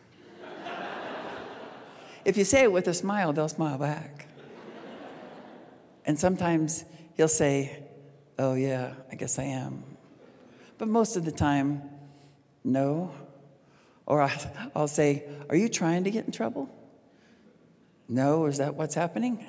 if 2.25 2.37
you 2.37 2.45
say 2.45 2.63
it 2.63 2.71
with 2.71 2.87
a 2.87 2.95
smile, 2.95 3.33
they'll 3.33 3.49
smile 3.49 3.79
back. 3.79 4.29
And 6.07 6.17
sometimes 6.17 6.85
he'll 7.17 7.27
say, 7.27 7.83
Oh, 8.39 8.55
yeah, 8.55 8.95
I 9.11 9.17
guess 9.17 9.41
I 9.41 9.47
am. 9.47 9.83
But 10.79 10.87
most 10.87 11.17
of 11.17 11.25
the 11.25 11.33
time, 11.33 11.83
no. 12.63 13.13
Or 14.07 14.31
I'll 14.77 14.87
say, 14.87 15.25
Are 15.49 15.57
you 15.57 15.69
trying 15.69 16.05
to 16.05 16.13
get 16.13 16.27
in 16.27 16.31
trouble? 16.31 16.71
No, 18.09 18.47
is 18.47 18.59
that 18.59 18.77
what's 18.77 18.95
happening? 18.95 19.45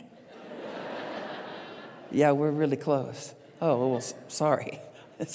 Yeah, 2.12 2.32
we're 2.32 2.52
really 2.52 2.78
close. 2.78 3.34
Oh, 3.62 3.88
well, 3.88 4.04
sorry. 4.28 4.80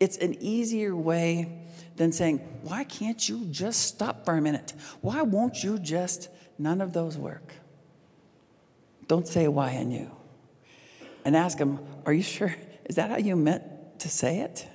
It's, 0.00 0.16
an 0.16 0.38
easier 0.40 0.96
way 0.96 1.52
than 1.96 2.10
saying, 2.10 2.38
Why 2.62 2.84
can't 2.84 3.28
you 3.28 3.44
just 3.50 3.82
stop 3.82 4.24
for 4.24 4.34
a 4.34 4.40
minute? 4.40 4.72
Why 5.02 5.20
won't 5.20 5.62
you 5.62 5.78
just? 5.78 6.30
None 6.58 6.80
of 6.80 6.94
those 6.94 7.18
work. 7.18 7.52
Don't 9.08 9.28
say 9.28 9.46
why 9.46 9.72
in 9.72 9.90
you. 9.90 10.10
And 11.26 11.36
ask 11.36 11.58
them, 11.58 11.80
Are 12.06 12.14
you 12.14 12.22
sure? 12.22 12.56
Is 12.86 12.96
that 12.96 13.10
how 13.10 13.18
you 13.18 13.36
meant 13.36 13.62
to 14.00 14.08
say 14.08 14.40
it? 14.40 14.66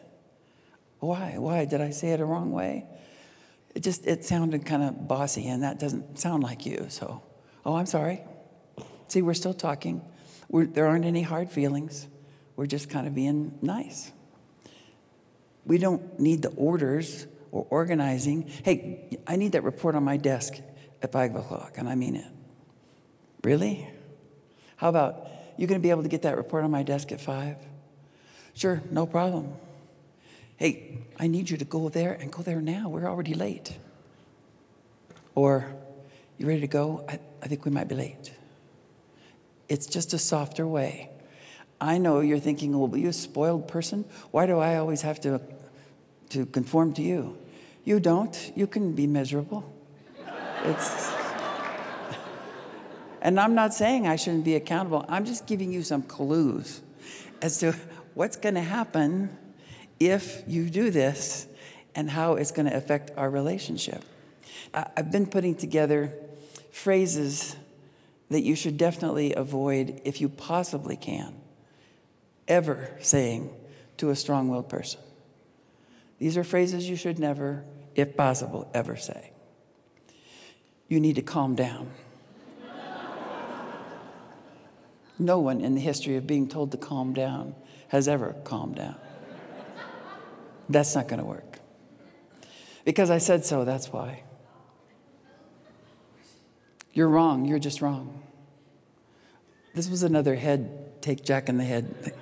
Why? 1.00 1.36
Why? 1.38 1.66
Did 1.66 1.82
I 1.82 1.90
say 1.90 2.10
it 2.10 2.20
a 2.20 2.26
wrong 2.26 2.52
way? 2.52 2.86
It 3.74 3.82
just 3.82 4.06
it 4.06 4.24
sounded 4.24 4.64
kind 4.66 4.84
of 4.84 5.08
bossy, 5.08 5.48
and 5.48 5.64
that 5.64 5.80
doesn't 5.80 6.20
sound 6.20 6.44
like 6.44 6.66
you. 6.66 6.86
So, 6.90 7.24
oh, 7.66 7.76
I'm 7.76 7.88
sorry. 7.88 8.22
See, 9.08 9.22
we're 9.22 9.34
still 9.34 9.54
talking. 9.54 10.02
We're, 10.56 10.68
there 10.68 10.88
aren't 10.88 11.04
any 11.04 11.22
hard 11.22 11.52
feelings. 11.52 12.08
We're 12.56 12.66
just 12.66 12.90
kind 12.90 13.08
of 13.08 13.14
being 13.14 13.60
nice. 13.62 14.14
We 15.66 15.78
don't 15.78 16.18
need 16.18 16.44
the 16.44 16.48
orders 16.52 17.28
or 17.52 17.68
organizing. 17.70 18.50
Hey, 18.64 19.20
I 19.28 19.36
need 19.36 19.52
that 19.52 19.66
report 19.66 19.96
on 19.96 20.06
my 20.06 20.16
desk 20.16 20.54
at 21.02 21.12
five 21.12 21.36
o'clock, 21.36 21.74
and 21.76 21.90
I 21.90 21.96
mean 21.96 22.16
it. 22.16 22.32
Really? 23.44 23.86
How 24.78 24.88
about 24.88 25.28
you 25.58 25.68
going 25.68 25.82
to 25.82 25.84
be 25.84 25.90
able 25.90 26.04
to 26.04 26.08
get 26.08 26.22
that 26.22 26.38
report 26.38 26.64
on 26.64 26.72
my 26.72 26.84
desk 26.84 27.12
at 27.12 27.20
five? 27.20 27.58
Sure, 28.54 28.82
no 28.90 29.06
problem. 29.06 29.56
Hey, 30.56 31.00
I 31.20 31.28
need 31.28 31.50
you 31.50 31.58
to 31.58 31.66
go 31.66 31.90
there 31.90 32.14
and 32.14 32.32
go 32.32 32.44
there 32.44 32.62
now. 32.62 32.88
We're 32.88 33.10
already 33.10 33.34
late. 33.34 33.78
Or, 35.36 35.76
you 36.38 36.48
ready 36.48 36.62
to 36.62 36.68
go? 36.68 37.04
I, 37.10 37.20
I 37.44 37.48
think 37.48 37.66
we 37.66 37.72
might 37.72 37.90
be 37.90 37.96
late. 37.96 38.32
It's 39.68 39.86
just 39.86 40.14
a 40.14 40.18
softer 40.18 40.68
way. 40.68 41.10
I 41.80 41.98
know 41.98 42.22
you're 42.22 42.40
thinking, 42.40 42.78
well, 42.78 42.96
you 42.98 43.10
a 43.10 43.14
spoiled 43.14 43.68
person? 43.68 44.06
Why 44.32 44.46
do 44.46 44.60
I 44.60 44.78
always 44.78 45.02
have 45.02 45.20
to, 45.22 45.42
to 46.30 46.46
conform 46.46 46.94
to 46.94 47.02
you? 47.02 47.38
You 47.84 48.00
don't. 48.00 48.52
You 48.56 48.68
can 48.68 48.94
be 48.94 49.08
miserable. 49.08 49.72
It's. 50.64 51.12
and 53.22 53.40
I'm 53.40 53.54
not 53.54 53.74
saying 53.74 54.08
I 54.08 54.16
shouldn't 54.16 54.46
be 54.46 54.56
accountable. 54.56 55.06
I'm 55.08 55.26
just 55.26 55.46
giving 55.46 55.72
you 55.72 55.84
some 55.84 56.02
clues 56.02 56.82
as 57.42 57.60
to 57.60 57.74
what's 58.14 58.38
going 58.38 58.56
to 58.56 58.62
happen 58.62 59.38
if 60.00 60.44
you 60.48 60.70
do 60.70 60.90
this 60.90 61.48
and 61.94 62.10
how 62.10 62.34
it's 62.34 62.52
going 62.52 62.70
to 62.70 62.76
affect 62.76 63.12
our 63.18 63.30
relationship. 63.30 64.04
I've 64.74 65.12
been 65.12 65.28
putting 65.28 65.56
together 65.56 66.14
phrases 66.72 67.56
that 68.30 68.42
you 68.42 68.56
should 68.56 68.78
definitely 68.78 69.34
avoid 69.34 70.02
if 70.04 70.20
you 70.20 70.30
possibly 70.30 70.96
can 70.96 71.36
ever 72.48 72.90
saying 73.00 73.50
to 73.98 74.10
a 74.10 74.16
strong 74.16 74.50
willed 74.50 74.70
person. 74.70 75.00
These 76.20 76.38
are 76.38 76.44
phrases 76.44 76.90
you 76.90 76.96
should 76.96 77.20
never, 77.20 77.64
if 77.96 78.16
possible, 78.16 78.70
ever 78.74 78.96
say. 78.96 79.32
You 80.88 81.00
need 81.00 81.16
to 81.16 81.22
calm 81.22 81.56
down. 81.56 81.92
no 85.20 85.40
one 85.40 85.62
in 85.62 85.76
the 85.76 85.82
history 85.82 86.16
of 86.16 86.28
being 86.28 86.48
told 86.48 86.72
to 86.72 86.78
calm 86.78 87.14
down 87.14 87.56
has 87.90 88.08
ever 88.08 88.36
calmed 88.44 88.76
down. 88.76 88.96
That's 90.70 90.96
not 90.96 91.08
going 91.08 91.20
to 91.20 91.26
work. 91.26 91.60
Because 92.86 93.10
I 93.10 93.18
said 93.18 93.46
so, 93.46 93.66
that's 93.66 93.92
why. 93.92 94.24
You're 96.96 97.10
wrong, 97.10 97.46
you're 97.46 97.60
just 97.60 97.82
wrong. 97.84 98.24
This 99.76 99.88
was 99.88 100.02
another 100.02 100.34
head, 100.34 101.02
take 101.04 101.24
Jack 101.24 101.50
in 101.50 101.58
the 101.58 101.64
head 101.64 102.14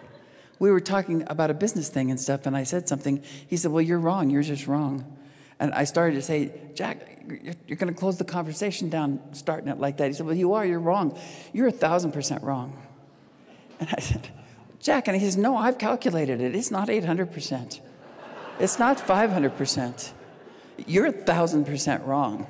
we 0.63 0.71
were 0.71 0.79
talking 0.79 1.25
about 1.27 1.51
a 1.51 1.53
business 1.53 1.89
thing 1.89 2.09
and 2.09 2.17
stuff, 2.17 2.45
and 2.45 2.55
I 2.55 2.63
said 2.63 2.87
something. 2.87 3.21
He 3.47 3.57
said, 3.57 3.71
Well, 3.71 3.81
you're 3.81 3.99
wrong. 3.99 4.29
You're 4.29 4.43
just 4.43 4.65
wrong. 4.65 5.17
And 5.59 5.73
I 5.73 5.83
started 5.83 6.15
to 6.15 6.21
say, 6.21 6.53
Jack, 6.73 7.21
you're, 7.67 7.75
going 7.75 7.93
to 7.93 7.99
close 7.99 8.17
the 8.17 8.23
conversation 8.23 8.89
down 8.89 9.19
starting 9.33 9.67
it 9.67 9.77
like 9.77 9.97
that. 9.97 10.07
He 10.07 10.13
said, 10.13 10.25
Well, 10.25 10.35
you 10.35 10.53
are. 10.53 10.65
You're 10.65 10.79
wrong. 10.79 11.19
You're 11.51 11.67
a 11.67 11.71
thousand 11.71 12.13
percent 12.13 12.43
wrong. 12.43 12.81
And 13.81 13.89
I 13.91 13.99
said, 13.99 14.29
Jack, 14.79 15.09
and 15.09 15.17
he 15.17 15.25
says, 15.25 15.35
No, 15.35 15.57
I've 15.57 15.77
calculated 15.77 16.39
it. 16.39 16.55
It's 16.55 16.71
not 16.71 16.87
800%. 16.87 17.81
It's 18.59 18.79
not 18.79 18.97
500%. 18.99 20.13
You're 20.87 21.07
a 21.07 21.11
thousand 21.11 21.65
percent 21.65 22.05
wrong. 22.05 22.47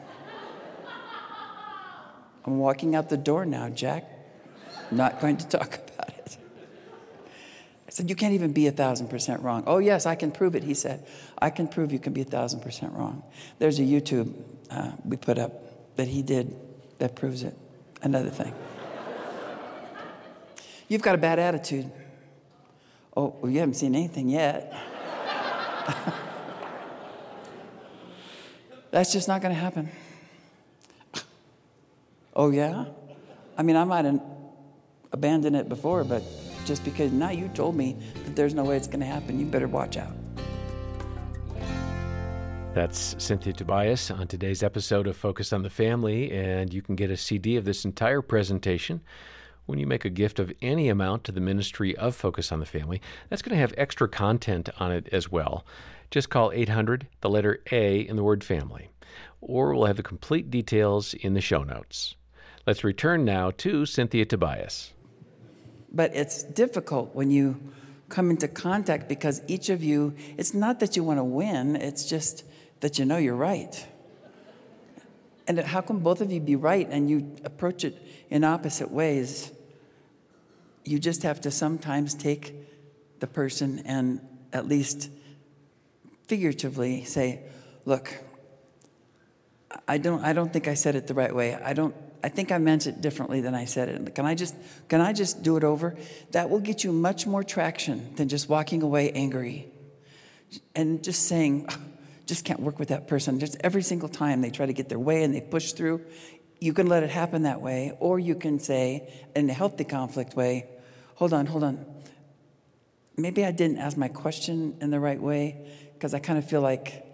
I'm 2.46 2.60
walking 2.60 2.96
out 2.96 3.10
the 3.10 3.18
door 3.18 3.46
now, 3.46 3.70
Jack. 3.70 4.06
I'm 4.92 4.98
not 4.98 5.20
going 5.22 5.38
to 5.38 5.48
talk 5.48 5.76
about 5.96 6.10
it 6.10 6.38
I 7.94 7.96
said, 7.96 8.10
You 8.10 8.16
can't 8.16 8.34
even 8.34 8.54
be 8.54 8.66
a 8.66 8.72
thousand 8.72 9.10
percent 9.10 9.44
wrong. 9.44 9.64
Oh, 9.68 9.78
yes, 9.78 10.08
I 10.08 10.16
can 10.16 10.32
prove 10.32 10.56
it, 10.56 10.64
he 10.64 10.74
said. 10.74 11.06
I 11.38 11.52
can 11.52 11.68
prove 11.68 11.92
you 11.92 12.00
can 12.00 12.12
be 12.12 12.22
a 12.22 12.26
thousand 12.26 12.62
percent 12.62 12.94
wrong. 12.94 13.22
There's 13.60 13.78
a 13.80 13.84
YouTube 13.84 14.34
uh, 14.72 14.94
we 15.06 15.16
put 15.16 15.38
up 15.38 15.96
that 15.96 16.08
he 16.08 16.24
did 16.24 16.56
that 16.98 17.16
proves 17.16 17.44
it. 17.44 17.56
Another 18.02 18.32
thing. 18.32 18.54
You've 20.88 21.04
got 21.04 21.14
a 21.14 21.20
bad 21.20 21.38
attitude. 21.38 21.92
Oh, 23.16 23.36
well, 23.40 23.52
you 23.52 23.60
haven't 23.60 23.76
seen 23.76 23.94
anything 23.94 24.28
yet. 24.28 24.74
That's 28.90 29.14
just 29.14 29.28
not 29.28 29.42
going 29.42 29.54
to 29.54 29.60
happen. 29.60 29.92
Oh, 32.36 32.52
yeah? 32.52 32.86
I 33.58 33.64
mean, 33.64 33.76
I 33.76 33.84
might 33.84 34.06
have 34.06 34.22
abandoned 35.12 35.56
it 35.56 35.70
before, 35.70 36.04
but 36.04 36.24
just 36.66 36.84
because 36.84 37.12
now 37.12 37.30
you 37.30 37.48
told 37.50 37.76
me 37.76 37.98
that 38.26 38.36
there's 38.36 38.54
no 38.54 38.64
way 38.64 38.78
it's 38.78 38.88
going 38.88 39.00
to 39.00 39.06
happen. 39.06 39.40
You 39.40 39.46
better 39.46 39.68
watch 39.68 39.98
out. 39.98 40.14
That's 42.74 43.16
Cynthia 43.20 43.54
Tobias 43.54 44.10
on 44.10 44.28
today's 44.28 44.64
episode 44.64 45.06
of 45.06 45.16
Focus 45.16 45.54
on 45.54 45.62
the 45.62 45.70
Family, 45.70 46.32
and 46.32 46.74
you 46.74 46.82
can 46.82 46.96
get 46.96 47.12
a 47.12 47.18
CD 47.18 47.56
of 47.56 47.66
this 47.66 47.86
entire 47.86 48.24
presentation 48.24 49.02
when 49.68 49.78
you 49.78 49.86
make 49.86 50.06
a 50.06 50.10
gift 50.10 50.40
of 50.40 50.52
any 50.60 50.90
amount 50.90 51.24
to 51.26 51.32
the 51.32 51.40
ministry 51.40 51.96
of 51.96 52.16
Focus 52.16 52.52
on 52.52 52.60
the 52.60 52.66
Family. 52.66 53.00
That's 53.30 53.44
going 53.44 53.54
to 53.54 53.62
have 53.62 53.76
extra 53.78 54.10
content 54.10 54.70
on 54.80 54.92
it 54.92 55.08
as 55.12 55.32
well. 55.32 55.66
Just 56.10 56.32
call 56.32 56.52
800, 56.52 57.08
the 57.22 57.30
letter 57.30 57.62
A 57.72 58.00
in 58.00 58.16
the 58.16 58.24
word 58.24 58.44
family, 58.44 58.90
or 59.40 59.76
we'll 59.76 59.86
have 59.86 59.98
the 59.98 60.04
complete 60.04 60.50
details 60.50 61.14
in 61.14 61.36
the 61.36 61.42
show 61.42 61.64
notes. 61.64 62.16
Let's 62.66 62.84
return 62.84 63.26
now 63.26 63.52
to 63.58 63.86
Cynthia 63.86 64.24
Tobias. 64.26 64.94
But 65.92 66.16
it's 66.16 66.44
difficult 66.44 67.14
when 67.14 67.30
you 67.30 67.60
come 68.08 68.30
into 68.30 68.48
contact 68.48 69.10
because 69.10 69.42
each 69.48 69.70
of 69.70 69.84
you, 69.84 70.16
it's 70.38 70.54
not 70.54 70.80
that 70.80 70.96
you 70.96 71.04
want 71.04 71.20
to 71.20 71.24
win, 71.24 71.76
it's 71.76 72.06
just 72.06 72.46
that 72.80 72.98
you 72.98 73.06
know 73.06 73.18
you're 73.18 73.36
right. 73.36 73.86
And 75.46 75.60
how 75.60 75.82
can 75.82 76.00
both 76.00 76.22
of 76.22 76.32
you 76.32 76.40
be 76.40 76.56
right 76.56 76.88
and 76.90 77.10
you 77.10 77.36
approach 77.44 77.84
it 77.84 78.02
in 78.30 78.46
opposite 78.46 78.92
ways? 78.92 79.52
You 80.86 81.00
just 81.00 81.24
have 81.24 81.42
to 81.42 81.52
sometimes 81.52 82.14
take 82.14 82.56
the 83.20 83.28
person 83.28 83.80
and 83.86 84.22
at 84.54 84.68
least 84.68 85.10
figuratively 86.28 87.04
say, 87.04 87.42
Look, 87.86 88.14
I 89.86 89.98
don't, 89.98 90.24
I 90.24 90.32
don't 90.32 90.54
think 90.54 90.70
I 90.70 90.74
said 90.76 90.96
it 90.96 91.08
the 91.08 91.14
right 91.14 91.36
way. 91.36 91.56
I 91.56 91.74
don't 91.74 91.96
I 92.24 92.30
think 92.30 92.54
I 92.54 92.58
meant 92.58 92.88
it 92.88 93.02
differently 93.02 93.42
than 93.42 93.54
I 93.54 93.66
said 93.66 93.90
it. 93.90 94.16
Can 94.16 94.26
I 94.26 94.34
just 94.34 94.56
can 94.88 95.02
I 95.02 95.12
just 95.12 95.44
do 95.44 95.58
it 95.58 95.64
over? 95.66 95.98
That 96.32 96.50
will 96.50 96.62
get 96.62 96.84
you 96.84 96.94
much 96.94 97.28
more 97.28 97.44
traction 97.44 98.16
than 98.16 98.30
just 98.30 98.48
walking 98.48 98.82
away 98.82 99.12
angry 99.12 99.68
and 100.74 101.04
just 101.04 101.28
saying, 101.28 101.66
ah, 101.70 101.78
just 102.26 102.46
can't 102.46 102.62
work 102.62 102.80
with 102.80 102.90
that 102.90 103.08
person. 103.08 103.40
Just 103.40 103.58
every 103.60 103.82
single 103.82 104.08
time 104.08 104.42
they 104.42 104.52
try 104.52 104.66
to 104.66 104.74
get 104.74 104.88
their 104.88 105.00
way 105.00 105.24
and 105.24 105.36
they 105.36 105.42
push 105.42 105.74
through, 105.74 106.02
you 106.62 106.72
can 106.72 106.88
let 106.88 107.04
it 107.04 107.10
happen 107.10 107.44
that 107.44 107.62
way, 107.62 107.92
or 108.00 108.20
you 108.20 108.36
can 108.36 108.58
say 108.60 109.12
in 109.36 109.50
a 109.50 109.54
healthy 109.54 109.84
conflict 109.84 110.34
way, 110.34 110.66
hold 111.16 111.34
on, 111.34 111.46
hold 111.46 111.64
on. 111.64 111.86
maybe 113.18 113.44
I 113.44 113.52
didn't 113.52 113.80
ask 113.80 113.98
my 113.98 114.08
question 114.08 114.78
in 114.80 114.90
the 114.90 115.00
right 115.00 115.22
way 115.22 115.68
because 115.94 116.14
I 116.14 116.20
kind 116.20 116.40
of 116.40 116.48
feel 116.48 116.62
like 116.62 117.06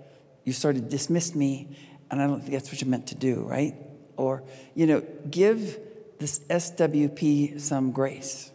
you 0.43 0.53
sort 0.53 0.75
of 0.75 0.87
dismissed 0.87 1.35
me, 1.35 1.75
and 2.11 2.21
I 2.21 2.27
don't 2.27 2.41
think 2.41 2.53
that's 2.53 2.71
what 2.71 2.79
you 2.79 2.87
meant 2.87 3.07
to 3.07 3.15
do, 3.15 3.41
right? 3.41 3.75
Or, 4.19 4.43
you 4.75 4.85
know, 4.85 5.01
give 5.31 5.79
this 6.19 6.39
SWP 6.49 7.61
some 7.61 7.91
grace. 7.91 8.51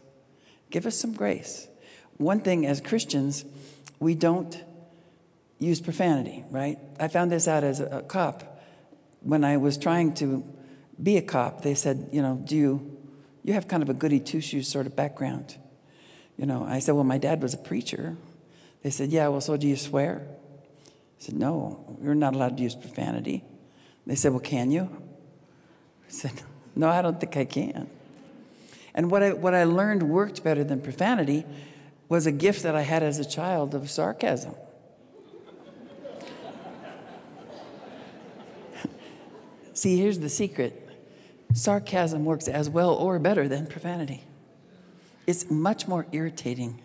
Give 0.71 0.85
us 0.85 0.95
some 0.95 1.15
grace. 1.15 1.69
One 2.19 2.41
thing 2.41 2.67
as 2.67 2.83
Christians, 2.83 3.47
we 3.99 4.15
don't 4.15 4.63
use 5.59 5.81
profanity, 5.81 6.45
right? 6.51 6.79
I 7.01 7.09
found 7.09 7.33
this 7.33 7.49
out 7.49 7.65
as 7.65 7.81
a 7.81 8.05
cop. 8.07 8.61
When 9.23 9.43
I 9.43 9.57
was 9.57 9.79
trying 9.79 10.13
to 10.17 10.45
be 11.03 11.17
a 11.17 11.23
cop, 11.23 11.63
they 11.63 11.75
said, 11.75 12.11
you 12.13 12.21
know, 12.21 12.43
do 12.45 12.57
you, 12.57 12.99
you 13.43 13.55
have 13.55 13.67
kind 13.67 13.83
of 13.83 13.89
a 13.89 13.95
goody 13.95 14.21
two 14.21 14.43
shoes 14.43 14.69
sort 14.69 14.87
of 14.87 14.95
background. 14.95 15.57
You 16.37 16.45
know, 16.45 16.65
I 16.69 16.81
said, 16.81 16.95
well, 16.95 17.05
my 17.05 17.19
dad 17.19 17.41
was 17.41 17.55
a 17.55 17.59
preacher. 17.59 18.19
They 18.83 18.91
said, 18.91 19.11
yeah, 19.11 19.29
well, 19.29 19.41
so 19.41 19.57
do 19.57 19.67
you 19.67 19.77
swear? 19.77 20.27
I 20.87 20.91
said, 21.21 21.37
no, 21.37 21.99
you're 22.03 22.15
not 22.15 22.35
allowed 22.35 22.59
to 22.59 22.63
use 22.63 22.75
profanity. 22.75 23.45
They 24.07 24.15
said, 24.15 24.33
well, 24.33 24.41
can 24.41 24.71
you? 24.71 24.91
I 26.09 26.11
said, 26.11 26.43
no, 26.77 26.89
I 26.89 27.03
don't 27.03 27.21
think 27.21 27.37
I 27.37 27.45
can. 27.45 27.89
And 28.95 29.11
what 29.11 29.23
I, 29.23 29.33
what 29.33 29.55
I 29.55 29.65
learned 29.65 30.05
worked 30.05 30.45
better 30.45 30.63
than 30.65 30.81
profanity 30.81 31.45
was 32.09 32.27
a 32.27 32.33
gift 32.33 32.63
that 32.63 32.77
I 32.77 32.83
had 32.83 33.03
as 33.03 33.19
a 33.19 33.25
child 33.25 33.75
of 33.75 33.91
sarcasm. 33.91 34.55
See, 39.75 39.97
here's 39.99 40.21
the 40.21 40.29
secret 40.29 40.81
sarcasm 41.55 42.25
works 42.25 42.49
as 42.49 42.69
well 42.69 42.95
or 42.95 43.19
better 43.19 43.49
than 43.49 43.67
profanity. 43.67 44.25
It's 45.27 45.51
much 45.51 45.89
more 45.89 46.07
irritating. 46.13 46.81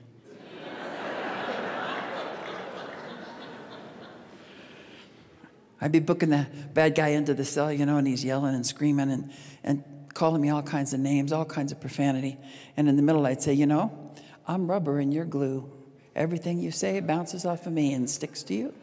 I'd 5.81 5.91
be 5.91 5.99
booking 5.99 6.29
the 6.29 6.47
bad 6.73 6.95
guy 6.95 7.09
into 7.09 7.33
the 7.33 7.45
cell, 7.45 7.71
you 7.71 7.85
know, 7.85 7.97
and 7.97 8.07
he's 8.07 8.23
yelling 8.23 8.53
and 8.53 8.65
screaming 8.65 9.11
and, 9.11 9.31
and 9.63 9.83
calling 10.13 10.41
me 10.41 10.49
all 10.49 10.61
kinds 10.61 10.93
of 10.93 10.99
names, 10.99 11.31
all 11.31 11.45
kinds 11.45 11.71
of 11.71 11.79
profanity. 11.79 12.37
And 12.75 12.89
in 12.89 12.95
the 12.95 13.01
middle, 13.01 13.25
I'd 13.25 13.41
say, 13.41 13.53
you 13.53 13.65
know, 13.65 14.13
I'm 14.47 14.69
rubber 14.69 14.99
and 14.99 15.13
you're 15.13 15.25
glue. 15.25 15.71
Everything 16.15 16.59
you 16.59 16.71
say 16.71 16.99
bounces 16.99 17.45
off 17.45 17.65
of 17.65 17.73
me 17.73 17.93
and 17.93 18.09
sticks 18.09 18.43
to 18.43 18.53
you. 18.53 18.73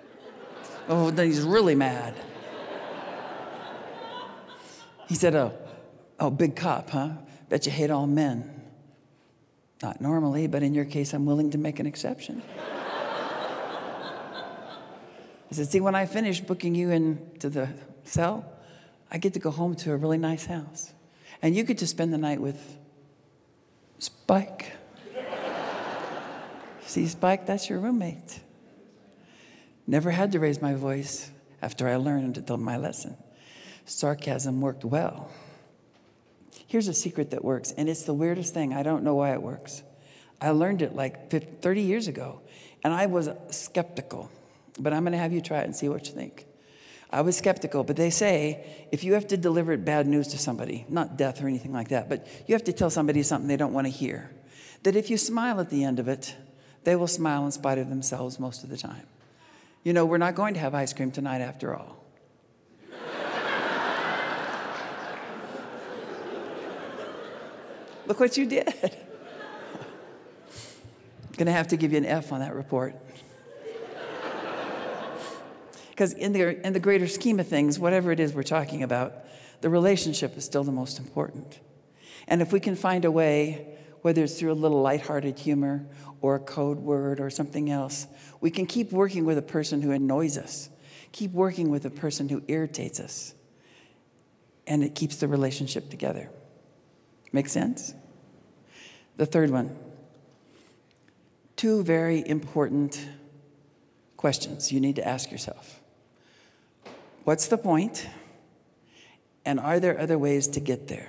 Oh, 0.88 1.10
then 1.10 1.26
he's 1.26 1.42
really 1.42 1.74
mad. 1.74 2.14
He 5.08 5.14
said, 5.14 5.34
oh, 5.34 5.52
oh, 6.18 6.30
big 6.30 6.56
cop, 6.56 6.90
huh? 6.90 7.10
Bet 7.48 7.66
you 7.66 7.72
hate 7.72 7.90
all 7.90 8.06
men. 8.06 8.62
Not 9.82 10.00
normally, 10.00 10.46
but 10.46 10.62
in 10.62 10.72
your 10.72 10.84
case, 10.84 11.12
I'm 11.12 11.26
willing 11.26 11.50
to 11.50 11.58
make 11.58 11.78
an 11.78 11.86
exception. 11.86 12.42
I 15.50 15.54
said, 15.54 15.68
See, 15.68 15.80
when 15.80 15.94
I 15.94 16.06
finish 16.06 16.40
booking 16.40 16.74
you 16.74 16.90
into 16.90 17.48
the 17.48 17.68
cell, 18.04 18.44
I 19.10 19.18
get 19.18 19.34
to 19.34 19.38
go 19.38 19.50
home 19.50 19.74
to 19.76 19.92
a 19.92 19.96
really 19.96 20.18
nice 20.18 20.46
house. 20.46 20.92
And 21.42 21.54
you 21.54 21.62
get 21.62 21.78
to 21.78 21.86
spend 21.86 22.12
the 22.12 22.18
night 22.18 22.40
with 22.40 22.78
Spike. 23.98 24.72
See, 26.86 27.06
Spike, 27.06 27.46
that's 27.46 27.68
your 27.68 27.78
roommate. 27.78 28.40
Never 29.86 30.10
had 30.10 30.32
to 30.32 30.40
raise 30.40 30.60
my 30.60 30.74
voice 30.74 31.30
after 31.62 31.88
I 31.88 31.96
learned 31.96 32.48
my 32.58 32.76
lesson. 32.76 33.16
Sarcasm 33.84 34.60
worked 34.60 34.84
well. 34.84 35.30
Here's 36.66 36.88
a 36.88 36.94
secret 36.94 37.30
that 37.30 37.44
works, 37.44 37.72
and 37.72 37.88
it's 37.88 38.02
the 38.02 38.14
weirdest 38.14 38.52
thing. 38.52 38.74
I 38.74 38.82
don't 38.82 39.04
know 39.04 39.14
why 39.14 39.32
it 39.32 39.40
works. 39.40 39.84
I 40.40 40.50
learned 40.50 40.82
it 40.82 40.94
like 40.94 41.30
50, 41.30 41.46
30 41.60 41.80
years 41.82 42.08
ago, 42.08 42.40
and 42.82 42.92
I 42.92 43.06
was 43.06 43.30
skeptical. 43.50 44.30
But 44.78 44.92
I'm 44.92 45.02
going 45.02 45.12
to 45.12 45.18
have 45.18 45.33
you 45.33 45.40
try 45.40 45.61
it 45.61 45.64
and 45.64 45.75
see 45.75 45.88
what 45.88 46.06
you 46.06 46.12
think. 46.12 46.46
I 47.11 47.20
was 47.20 47.37
skeptical, 47.37 47.85
but 47.85 47.96
they 47.96 48.11
say 48.11 48.87
if 48.90 49.05
you 49.05 49.14
have 49.14 49.29
to 49.29 49.37
deliver 49.37 49.77
bad 49.77 50.07
news 50.07 50.29
to 50.29 50.38
somebody, 50.38 50.85
not 50.88 51.16
death 51.16 51.42
or 51.42 51.46
anything 51.46 51.72
like 51.72 51.88
that, 51.88 52.09
but 52.09 52.27
you 52.46 52.55
have 52.55 52.64
to 52.64 52.72
tell 52.72 52.90
somebody 52.90 53.22
something 53.22 53.48
they 53.48 53.57
don't 53.57 53.72
want 53.72 53.87
to 53.87 53.92
hear, 53.92 54.31
that 54.83 54.96
if 54.96 55.09
you 55.09 55.16
smile 55.16 55.61
at 55.61 55.70
the 55.70 55.85
end 55.85 55.98
of 55.98 56.09
it, 56.09 56.35
they 56.85 56.96
will 56.96 57.07
smile 57.07 57.44
in 57.44 57.53
spite 57.53 57.79
of 57.79 57.88
themselves 57.88 58.40
most 58.40 58.64
of 58.64 58.70
the 58.70 58.77
time. 58.77 59.07
You 59.85 59.92
know, 59.92 60.05
we're 60.05 60.18
not 60.18 60.35
going 60.35 60.55
to 60.55 60.61
have 60.61 60.74
ice 60.74 60.92
cream 60.92 61.12
tonight 61.12 61.40
after 61.40 61.74
all. 61.74 62.05
Look 68.07 68.18
what 68.18 68.37
you 68.37 68.46
did. 68.46 68.96
Gonna 71.37 71.53
have 71.53 71.68
to 71.68 71.77
give 71.77 71.92
you 71.92 71.98
an 71.98 72.07
F 72.07 72.33
on 72.33 72.40
that 72.40 72.55
report. 72.55 72.96
Because 75.96 76.12
in 76.12 76.35
the, 76.35 76.66
in 76.66 76.74
the 76.74 76.78
greater 76.78 77.09
scheme 77.09 77.40
of 77.40 77.48
things, 77.48 77.78
whatever 77.78 78.12
it 78.12 78.20
is 78.20 78.35
we're 78.35 78.42
talking 78.42 78.82
about, 78.82 79.24
the 79.62 79.70
relationship 79.70 80.37
is 80.37 80.44
still 80.44 80.62
the 80.62 80.70
most 80.70 80.98
important. 80.98 81.59
And 82.28 82.42
if 82.42 82.52
we 82.52 82.61
can 82.61 82.76
find 82.76 83.06
a 83.06 83.11
way, 83.11 83.78
whether 84.02 84.22
it's 84.22 84.38
through 84.38 84.52
a 84.52 84.61
little 84.61 84.82
lighthearted 84.82 85.38
humor 85.38 85.87
or 86.20 86.35
a 86.35 86.38
code 86.38 86.80
word 86.80 87.18
or 87.18 87.30
something 87.30 87.70
else, 87.70 88.06
we 88.42 88.50
can 88.50 88.66
keep 88.66 88.92
working 88.92 89.24
with 89.24 89.38
a 89.38 89.42
person 89.42 89.80
who 89.80 89.90
annoys 89.90 90.37
us, 90.37 90.68
keep 91.12 91.32
working 91.32 91.70
with 91.70 91.87
a 91.87 91.90
person 91.90 92.28
who 92.28 92.42
irritates 92.46 93.00
us, 93.00 93.35
and 94.66 94.85
it 94.85 94.94
keeps 94.94 95.16
the 95.16 95.28
relationship 95.28 95.88
together. 95.88 96.28
Make 97.32 97.48
sense? 97.48 97.94
The 99.16 99.24
third 99.24 99.48
one 99.48 99.74
two 101.56 101.82
very 101.82 102.22
important 102.28 103.09
questions 104.18 104.70
you 104.70 104.78
need 104.78 104.96
to 104.96 105.09
ask 105.09 105.32
yourself. 105.32 105.75
What's 107.26 107.48
the 107.48 107.58
point? 107.58 108.06
And 109.44 109.58
are 109.58 109.80
there 109.80 109.98
other 109.98 110.16
ways 110.16 110.46
to 110.46 110.60
get 110.60 110.86
there? 110.86 111.08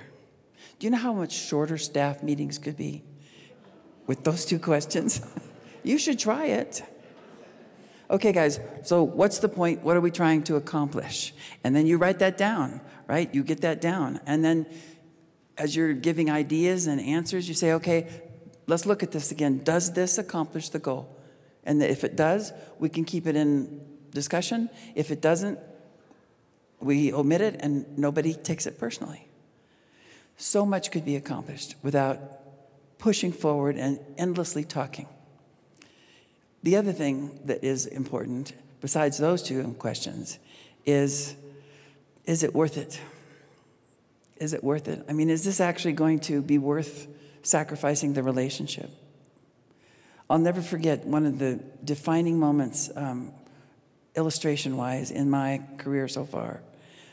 Do 0.80 0.88
you 0.88 0.90
know 0.90 0.98
how 0.98 1.12
much 1.12 1.30
shorter 1.30 1.78
staff 1.78 2.24
meetings 2.24 2.58
could 2.58 2.76
be 2.76 3.04
with 4.08 4.24
those 4.24 4.44
two 4.44 4.58
questions? 4.70 5.20
you 5.84 5.96
should 5.96 6.18
try 6.18 6.46
it. 6.46 6.82
Okay, 8.10 8.32
guys, 8.32 8.58
so 8.82 9.04
what's 9.04 9.38
the 9.38 9.48
point? 9.48 9.84
What 9.84 9.96
are 9.96 10.00
we 10.00 10.10
trying 10.10 10.42
to 10.44 10.56
accomplish? 10.56 11.32
And 11.62 11.76
then 11.76 11.86
you 11.86 11.98
write 11.98 12.18
that 12.18 12.36
down, 12.36 12.80
right? 13.06 13.32
You 13.32 13.44
get 13.44 13.60
that 13.60 13.80
down. 13.80 14.18
And 14.26 14.44
then 14.44 14.66
as 15.56 15.76
you're 15.76 15.92
giving 15.92 16.32
ideas 16.32 16.88
and 16.88 17.00
answers, 17.00 17.46
you 17.46 17.54
say, 17.54 17.74
okay, 17.74 18.08
let's 18.66 18.86
look 18.86 19.04
at 19.04 19.12
this 19.12 19.30
again. 19.30 19.62
Does 19.62 19.92
this 19.92 20.18
accomplish 20.18 20.70
the 20.70 20.80
goal? 20.80 21.16
And 21.62 21.80
if 21.80 22.02
it 22.02 22.16
does, 22.16 22.52
we 22.80 22.88
can 22.88 23.04
keep 23.04 23.28
it 23.28 23.36
in 23.36 23.82
discussion. 24.10 24.68
If 24.96 25.12
it 25.12 25.20
doesn't, 25.20 25.60
we 26.80 27.12
omit 27.12 27.40
it 27.40 27.56
and 27.60 27.98
nobody 27.98 28.34
takes 28.34 28.66
it 28.66 28.78
personally. 28.78 29.28
So 30.36 30.64
much 30.64 30.90
could 30.90 31.04
be 31.04 31.16
accomplished 31.16 31.74
without 31.82 32.98
pushing 32.98 33.32
forward 33.32 33.76
and 33.76 33.98
endlessly 34.16 34.64
talking. 34.64 35.08
The 36.62 36.76
other 36.76 36.92
thing 36.92 37.40
that 37.44 37.64
is 37.64 37.86
important, 37.86 38.52
besides 38.80 39.18
those 39.18 39.42
two 39.42 39.62
questions, 39.78 40.38
is 40.86 41.34
is 42.24 42.42
it 42.42 42.54
worth 42.54 42.76
it? 42.76 43.00
Is 44.36 44.52
it 44.52 44.62
worth 44.62 44.86
it? 44.86 45.04
I 45.08 45.12
mean, 45.12 45.30
is 45.30 45.44
this 45.44 45.60
actually 45.60 45.94
going 45.94 46.20
to 46.20 46.42
be 46.42 46.58
worth 46.58 47.08
sacrificing 47.42 48.12
the 48.12 48.22
relationship? 48.22 48.90
I'll 50.28 50.38
never 50.38 50.60
forget 50.60 51.06
one 51.06 51.24
of 51.24 51.38
the 51.38 51.58
defining 51.82 52.38
moments, 52.38 52.90
um, 52.94 53.32
illustration 54.14 54.76
wise, 54.76 55.10
in 55.10 55.30
my 55.30 55.62
career 55.78 56.06
so 56.06 56.24
far 56.26 56.60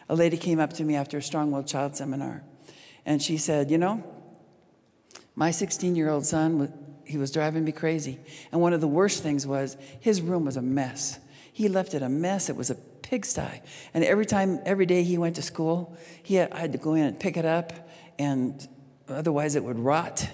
a 0.07 0.15
lady 0.15 0.37
came 0.37 0.59
up 0.59 0.73
to 0.73 0.83
me 0.83 0.95
after 0.95 1.17
a 1.17 1.21
strong 1.21 1.51
willed 1.51 1.67
child 1.67 1.95
seminar 1.95 2.43
and 3.05 3.21
she 3.21 3.37
said, 3.37 3.69
You 3.69 3.77
know, 3.77 4.03
my 5.35 5.51
16 5.51 5.95
year 5.95 6.09
old 6.09 6.25
son, 6.25 6.73
he 7.05 7.17
was 7.17 7.31
driving 7.31 7.63
me 7.63 7.71
crazy. 7.71 8.19
And 8.51 8.59
one 8.61 8.73
of 8.73 8.81
the 8.81 8.87
worst 8.87 9.21
things 9.21 9.45
was 9.45 9.77
his 9.99 10.21
room 10.21 10.45
was 10.45 10.57
a 10.57 10.61
mess. 10.61 11.19
He 11.53 11.69
left 11.69 11.93
it 11.93 12.01
a 12.01 12.09
mess. 12.09 12.49
It 12.49 12.55
was 12.55 12.69
a 12.69 12.75
pigsty. 12.75 13.61
And 13.93 14.03
every 14.03 14.25
time, 14.25 14.59
every 14.65 14.85
day 14.85 15.03
he 15.03 15.17
went 15.17 15.35
to 15.35 15.41
school, 15.41 15.95
he 16.23 16.35
had, 16.35 16.51
I 16.51 16.59
had 16.59 16.71
to 16.71 16.77
go 16.77 16.95
in 16.95 17.05
and 17.05 17.19
pick 17.19 17.37
it 17.37 17.45
up, 17.45 17.71
and 18.19 18.67
otherwise 19.07 19.55
it 19.55 19.63
would 19.63 19.79
rot. 19.79 20.27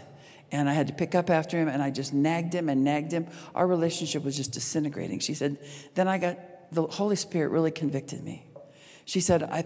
And 0.51 0.67
I 0.67 0.73
had 0.73 0.87
to 0.87 0.93
pick 0.93 1.13
up 1.13 1.29
after 1.29 1.57
him, 1.57 1.67
and 1.67 1.83
I 1.83 1.91
just 1.91 2.13
nagged 2.13 2.53
him 2.53 2.69
and 2.69 2.83
nagged 2.83 3.11
him. 3.11 3.27
Our 3.53 3.67
relationship 3.67 4.23
was 4.23 4.35
just 4.35 4.51
disintegrating. 4.51 5.19
She 5.19 5.33
said, 5.33 5.57
Then 5.93 6.07
I 6.07 6.17
got, 6.17 6.39
the 6.71 6.87
Holy 6.87 7.15
Spirit 7.15 7.49
really 7.49 7.71
convicted 7.71 8.23
me. 8.23 8.45
She 9.11 9.19
said, 9.19 9.43
I, 9.43 9.65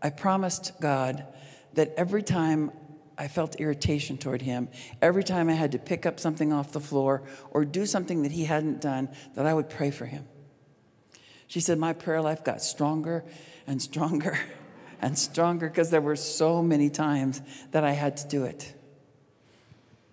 I 0.00 0.08
promised 0.08 0.72
God 0.80 1.26
that 1.74 1.92
every 1.98 2.22
time 2.22 2.70
I 3.18 3.28
felt 3.28 3.56
irritation 3.56 4.16
toward 4.16 4.40
him, 4.40 4.70
every 5.02 5.22
time 5.22 5.50
I 5.50 5.52
had 5.52 5.72
to 5.72 5.78
pick 5.78 6.06
up 6.06 6.18
something 6.18 6.50
off 6.50 6.72
the 6.72 6.80
floor 6.80 7.22
or 7.50 7.66
do 7.66 7.84
something 7.84 8.22
that 8.22 8.32
he 8.32 8.46
hadn't 8.46 8.80
done, 8.80 9.10
that 9.34 9.44
I 9.44 9.52
would 9.52 9.68
pray 9.68 9.90
for 9.90 10.06
him. 10.06 10.24
She 11.46 11.60
said, 11.60 11.78
My 11.78 11.92
prayer 11.92 12.22
life 12.22 12.42
got 12.42 12.62
stronger 12.62 13.22
and 13.66 13.82
stronger 13.82 14.38
and 15.02 15.18
stronger 15.18 15.68
because 15.68 15.90
there 15.90 16.00
were 16.00 16.16
so 16.16 16.62
many 16.62 16.88
times 16.88 17.42
that 17.72 17.84
I 17.84 17.92
had 17.92 18.16
to 18.16 18.28
do 18.28 18.44
it. 18.44 18.72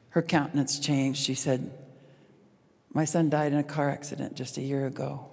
Her 0.10 0.22
countenance 0.22 0.78
changed. 0.78 1.24
She 1.24 1.36
said, 1.36 1.72
My 2.94 3.06
son 3.06 3.30
died 3.30 3.54
in 3.54 3.60
a 3.60 3.64
car 3.64 3.90
accident 3.90 4.36
just 4.36 4.58
a 4.58 4.62
year 4.62 4.86
ago. 4.86 5.26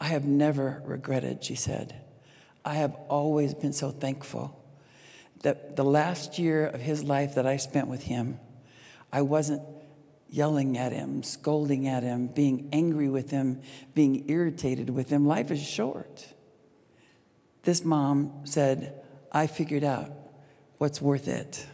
I 0.00 0.04
have 0.04 0.24
never 0.24 0.84
regretted, 0.86 1.42
she 1.42 1.56
said. 1.56 2.00
I 2.64 2.74
have 2.74 2.94
always 3.08 3.54
been 3.54 3.72
so 3.72 3.90
thankful 3.90 4.60
that 5.42 5.76
the 5.76 5.84
last 5.84 6.38
year 6.38 6.66
of 6.66 6.80
his 6.80 7.04
life 7.04 7.34
that 7.34 7.46
I 7.46 7.58
spent 7.58 7.88
with 7.88 8.04
him, 8.04 8.40
I 9.12 9.22
wasn't 9.22 9.62
yelling 10.30 10.78
at 10.78 10.92
him, 10.92 11.22
scolding 11.22 11.86
at 11.86 12.02
him, 12.02 12.28
being 12.28 12.68
angry 12.72 13.08
with 13.08 13.30
him, 13.30 13.60
being 13.94 14.28
irritated 14.28 14.90
with 14.90 15.10
him. 15.10 15.26
Life 15.26 15.50
is 15.50 15.62
short. 15.62 16.26
This 17.62 17.84
mom 17.84 18.32
said, 18.44 18.94
I 19.30 19.46
figured 19.46 19.84
out 19.84 20.10
what's 20.78 21.00
worth 21.00 21.28
it 21.28 21.66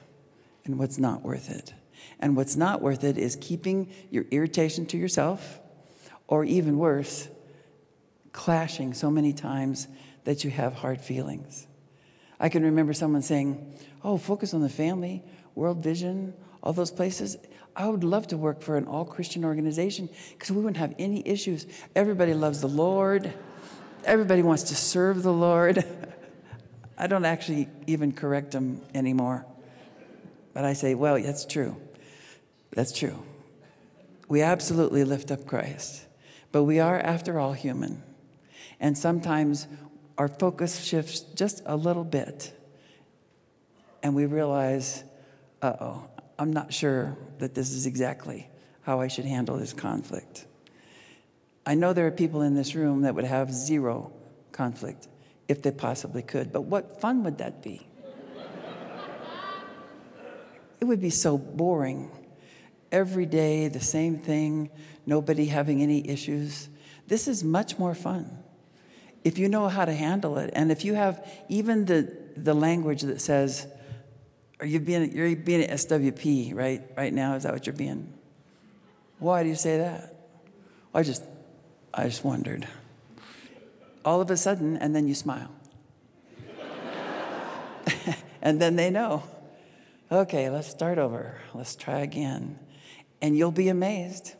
and 0.65 0.79
what's 0.79 0.99
not 0.99 1.23
worth 1.23 1.51
it. 1.51 1.73
And 2.19 2.37
what's 2.37 2.57
not 2.57 2.83
worth 2.83 3.05
it 3.05 3.17
is 3.17 3.37
keeping 3.37 3.91
your 4.11 4.25
irritation 4.31 4.87
to 4.87 4.99
yourself, 4.99 5.59
or 6.29 6.45
even 6.45 6.79
worse, 6.79 7.29
clashing 8.33 8.95
so 8.95 9.11
many 9.11 9.33
times 9.33 9.89
that 10.25 10.45
you 10.45 10.51
have 10.51 10.75
hard 10.75 11.01
feelings. 11.01 11.67
I 12.39 12.49
can 12.49 12.63
remember 12.63 12.93
someone 12.93 13.23
saying, 13.23 13.75
Oh, 14.03 14.17
focus 14.17 14.55
on 14.55 14.63
the 14.63 14.69
family, 14.69 15.23
World 15.55 15.83
Vision, 15.83 16.33
all 16.63 16.73
those 16.73 16.91
places. 16.91 17.37
I 17.77 17.89
would 17.89 18.05
love 18.05 18.27
to 18.29 18.37
work 18.37 18.63
for 18.63 18.77
an 18.77 18.87
all 18.87 19.05
Christian 19.05 19.45
organization 19.45 20.09
because 20.33 20.51
we 20.51 20.57
wouldn't 20.57 20.79
have 20.79 20.95
any 20.99 21.27
issues. 21.27 21.67
Everybody 21.95 22.35
loves 22.35 22.61
the 22.61 22.69
Lord, 22.69 23.33
everybody 24.05 24.43
wants 24.43 24.65
to 24.65 24.75
serve 24.75 25.23
the 25.23 25.33
Lord. 25.33 25.85
I 26.99 27.07
don't 27.07 27.25
actually 27.25 27.69
even 27.87 28.13
correct 28.13 28.51
them 28.51 28.83
anymore. 28.95 29.47
But 30.53 30.65
I 30.65 30.75
say, 30.75 30.95
well, 30.95 31.21
that's 31.21 31.47
true. 31.47 31.77
That's 32.73 32.93
true. 32.93 33.23
We 34.29 34.43
absolutely 34.43 35.05
lift 35.05 35.31
up 35.31 35.47
Christ. 35.47 36.07
But 36.53 36.65
we 36.65 36.79
are, 36.79 36.99
after 36.99 37.39
all, 37.39 37.53
human. 37.53 38.03
And 38.81 38.99
sometimes 38.99 39.67
our 40.21 40.29
focus 40.29 40.85
shifts 40.85 41.21
just 41.21 41.63
a 41.65 41.75
little 41.75 42.05
bit. 42.05 42.53
And 44.03 44.15
we 44.15 44.27
realize, 44.27 45.03
uh 45.63 45.73
oh, 45.81 46.09
I'm 46.39 46.53
not 46.53 46.75
sure 46.75 47.17
that 47.39 47.55
this 47.55 47.73
is 47.73 47.87
exactly 47.87 48.47
how 48.83 49.01
I 49.01 49.09
should 49.09 49.25
handle 49.25 49.57
this 49.57 49.73
conflict. 49.73 50.45
I 51.65 51.75
know 51.75 51.95
there 51.95 52.07
are 52.07 52.11
people 52.11 52.43
in 52.43 52.55
this 52.55 52.75
room 52.75 53.01
that 53.01 53.15
would 53.15 53.25
have 53.25 53.51
zero 53.51 54.13
conflict 54.53 55.09
if 55.49 55.63
they 55.63 55.71
possibly 55.71 56.21
could, 56.21 56.53
but 56.53 56.65
what 56.65 57.01
fun 57.01 57.25
would 57.25 57.39
that 57.39 57.63
be? 57.63 57.87
it 60.83 60.85
would 60.85 61.01
be 61.01 61.09
so 61.09 61.39
boring. 61.39 62.11
Every 62.93 63.25
day, 63.25 63.69
the 63.69 63.81
same 63.81 64.19
thing, 64.19 64.69
nobody 65.07 65.47
having 65.47 65.81
any 65.81 66.07
issues. 66.07 66.69
This 67.07 67.27
is 67.27 67.43
much 67.43 67.79
more 67.79 67.95
fun 67.95 68.37
if 69.25 69.39
you 69.39 69.49
know 69.49 69.69
how 69.69 69.85
to 69.85 69.93
handle 69.93 70.39
it. 70.39 70.51
And 70.55 70.73
if 70.73 70.85
you 70.85 70.95
have 70.95 71.27
even 71.49 71.85
the, 71.85 72.15
the 72.37 72.55
language 72.55 73.03
that 73.03 73.21
says, 73.21 73.67
are 74.61 74.67
you 74.67 74.81
being, 74.81 75.13
you're 75.13 75.35
being 75.37 75.63
an 75.63 75.71
SWP, 75.71 76.55
right? 76.55 76.83
Right 76.97 77.13
now, 77.13 77.35
is 77.35 77.45
that 77.45 77.53
what 77.53 77.67
you're 77.67 77.75
being? 77.75 78.13
Why 79.19 79.43
do 79.43 79.49
you 79.49 79.55
say 79.55 79.79
that? 79.79 80.15
I 80.95 81.03
just, 81.03 81.23
I 81.93 82.05
just 82.05 82.25
wondered. 82.25 82.67
All 84.05 84.21
of 84.21 84.31
a 84.31 84.37
sudden, 84.37 84.77
and 84.79 84.97
then 84.97 85.07
you 85.07 85.15
smile. 85.15 85.51
and 88.43 88.61
then 88.61 88.77
they 88.77 88.91
know. 88.91 89.23
Okay, 90.11 90.51
let's 90.51 90.69
start 90.69 90.99
over. 90.99 91.41
Let's 91.55 91.77
try 91.77 92.01
again. 92.01 92.59
And 93.23 93.37
you'll 93.37 93.51
be 93.53 93.69
amazed. 93.69 94.35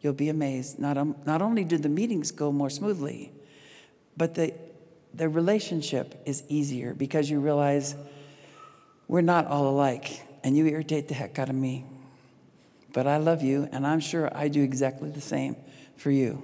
You'll 0.00 0.14
be 0.14 0.28
amazed. 0.28 0.78
Not, 0.78 0.98
um, 0.98 1.16
not 1.24 1.42
only 1.42 1.64
do 1.64 1.78
the 1.78 1.88
meetings 1.88 2.30
go 2.30 2.50
more 2.50 2.70
smoothly, 2.70 3.32
but 4.16 4.34
the, 4.34 4.54
the 5.14 5.28
relationship 5.28 6.22
is 6.26 6.42
easier 6.48 6.94
because 6.94 7.30
you 7.30 7.40
realize 7.40 7.94
we're 9.08 9.20
not 9.20 9.46
all 9.46 9.68
alike, 9.68 10.22
and 10.42 10.56
you 10.56 10.66
irritate 10.66 11.08
the 11.08 11.14
heck 11.14 11.38
out 11.38 11.48
of 11.48 11.54
me. 11.54 11.84
But 12.92 13.06
I 13.06 13.18
love 13.18 13.42
you, 13.42 13.68
and 13.72 13.86
I'm 13.86 14.00
sure 14.00 14.30
I 14.34 14.48
do 14.48 14.62
exactly 14.62 15.10
the 15.10 15.20
same 15.20 15.56
for 15.96 16.10
you. 16.10 16.42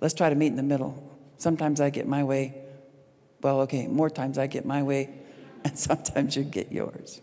Let's 0.00 0.14
try 0.14 0.28
to 0.28 0.34
meet 0.34 0.48
in 0.48 0.56
the 0.56 0.62
middle. 0.62 1.10
Sometimes 1.38 1.80
I 1.80 1.90
get 1.90 2.06
my 2.06 2.24
way. 2.24 2.54
Well, 3.40 3.60
okay, 3.62 3.86
more 3.86 4.10
times 4.10 4.38
I 4.38 4.46
get 4.46 4.64
my 4.64 4.82
way, 4.82 5.10
and 5.64 5.78
sometimes 5.78 6.36
you 6.36 6.44
get 6.44 6.70
yours. 6.72 7.20